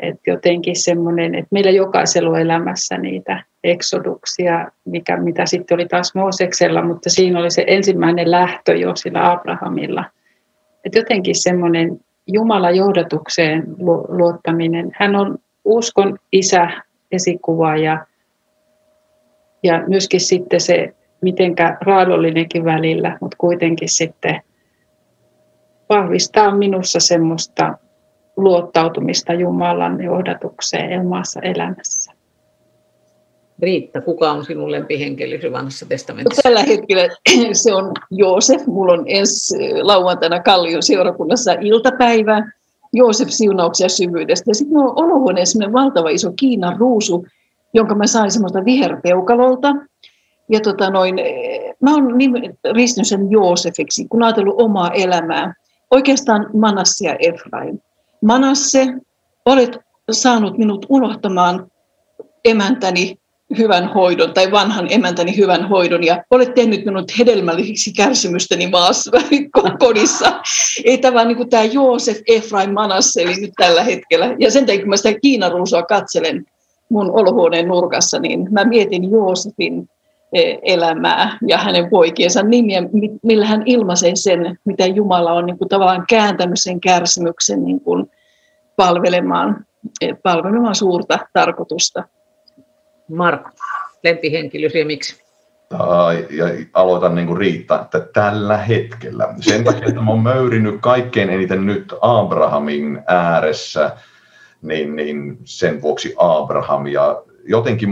[0.00, 6.14] Et jotenkin semmoinen, että meillä jokaisella on elämässä niitä eksoduksia, mikä, mitä sitten oli taas
[6.14, 10.04] Mooseksella, mutta siinä oli se ensimmäinen lähtö jo sillä Abrahamilla.
[10.84, 13.64] Et jotenkin semmoinen Jumalan johdatukseen
[14.08, 14.92] luottaminen.
[14.94, 16.68] Hän on uskon isä,
[17.12, 18.06] esikuva ja,
[19.62, 24.42] ja myöskin sitten se, mitenkä raadollinenkin välillä, mutta kuitenkin sitten
[25.88, 27.78] vahvistaa minussa semmoista
[28.36, 32.12] luottautumista Jumalan johdatukseen omassa elämässä.
[33.62, 36.42] Riitta, kuka on sinun lempihenkilösi vanhassa testamentissa?
[36.42, 37.08] Tällä hetkellä
[37.52, 38.66] se on Joosef.
[38.66, 42.52] Mulla on ensi lauantaina Kallion seurakunnassa iltapäivä.
[42.92, 44.50] Joosef siunauksia syvyydestä.
[44.50, 47.26] Ja sitten on olohuoneessa valtava iso Kiinan ruusu,
[47.74, 49.68] jonka mä sain semmoista viherpeukalolta.
[50.48, 51.14] Ja tota noin,
[51.80, 52.08] mä oon
[52.72, 55.54] ristinyt sen Joosefiksi, kun ajatellut omaa elämää
[55.90, 57.78] oikeastaan Manasse ja Efraim.
[58.22, 58.86] Manasse,
[59.46, 59.78] olet
[60.10, 61.66] saanut minut unohtamaan
[62.44, 63.18] emäntäni
[63.58, 69.10] hyvän hoidon tai vanhan emäntäni hyvän hoidon ja olet tehnyt minut hedelmällisiksi kärsimysteni maassa
[69.84, 70.40] kodissa.
[70.84, 74.36] Ei tämä niin tämä Joosef Efraim Manasse eli nyt tällä hetkellä.
[74.38, 75.52] Ja sen takia kun mä sitä Kiinan
[75.88, 76.46] katselen
[76.88, 79.88] mun olohuoneen nurkassa, niin mä mietin Joosefin
[80.62, 82.82] elämää ja hänen poikiensa nimiä,
[83.22, 88.10] millä hän ilmaisee sen, mitä Jumala on niin kuin tavallaan kääntänyt sen kärsimyksen niin kuin
[88.76, 89.66] palvelemaan
[90.22, 92.04] palvelemaan suurta tarkoitusta.
[93.08, 93.50] Marko,
[94.04, 95.24] lempihenkilösi ja miksi?
[96.30, 99.34] ja aloitan niin kuin Riitta, että tällä hetkellä.
[99.40, 103.96] Sen takia, että mä oon möyrinyt kaikkein eniten nyt Abrahamin ääressä,
[104.62, 106.86] niin, niin sen vuoksi Abraham.
[106.86, 107.88] Ja jotenkin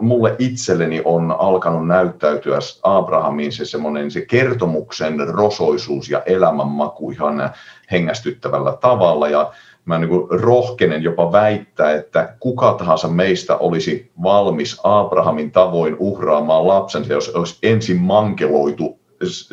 [0.00, 7.50] mulle itselleni on alkanut näyttäytyä Abrahamin se semmoinen se kertomuksen rosoisuus ja elämänmaku ihan
[7.90, 9.28] hengästyttävällä tavalla.
[9.28, 9.52] Ja
[9.84, 17.12] mä niin rohkenen jopa väittää, että kuka tahansa meistä olisi valmis Abrahamin tavoin uhraamaan lapsensa,
[17.12, 18.98] jos olisi ensin mankeloitu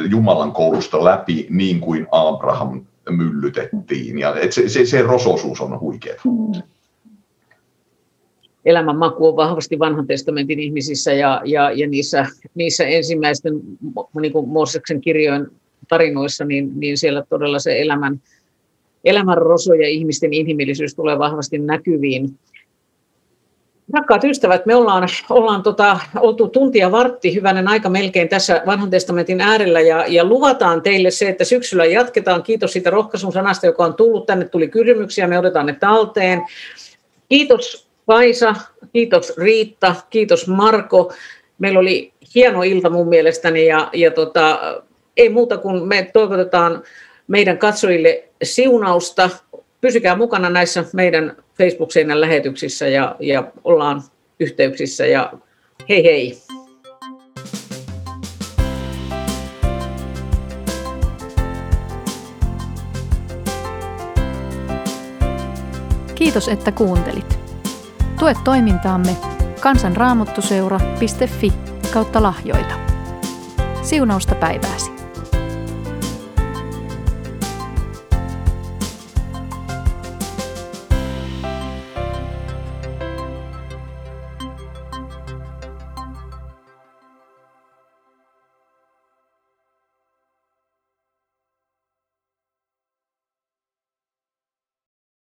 [0.10, 4.20] Jumalan koulusta läpi niin kuin Abraham myllytettiin.
[4.20, 6.16] Ja se, se, se rososuus on huikea.
[8.66, 12.26] Elämän maku on vahvasti vanhan testamentin ihmisissä ja, ja, ja niissä,
[12.56, 13.54] niissä ensimmäisten
[14.22, 15.48] niin kuin Mooseksen kirjojen
[15.88, 18.22] tarinoissa, niin, niin siellä todella se elämän,
[19.06, 22.30] elämän roso ja ihmisten inhimillisyys tulee vahvasti näkyviin.
[23.94, 29.42] Rakkaat ystävät, me ollaan, ollaan tota, oltu tuntia vartti, hyvänen aika melkein tässä vanhan testamentin
[29.42, 32.44] äärellä ja, ja luvataan teille se, että syksyllä jatketaan.
[32.44, 34.26] Kiitos siitä rohkaisun sanasta, joka on tullut.
[34.26, 36.42] Tänne tuli kysymyksiä, me otetaan ne talteen.
[37.30, 38.56] Kiitos Kaisa,
[38.94, 41.14] kiitos Riitta, kiitos Marko.
[41.60, 44.60] Meillä oli hieno ilta mun mielestäni ja, ja tota,
[45.18, 46.84] ei muuta kuin me toivotetaan
[47.28, 49.30] meidän katsojille siunausta.
[49.82, 54.02] Pysykää mukana näissä meidän Facebook-seinän lähetyksissä ja, ja ollaan
[54.40, 55.34] yhteyksissä ja
[55.90, 56.38] hei hei!
[66.16, 67.49] Kiitos, että kuuntelit.
[68.20, 69.18] Tue toimintaamme
[69.62, 71.54] kansanraamottuseura.fi
[71.94, 72.76] kautta lahjoita.
[73.82, 74.89] Siunausta päivääsi!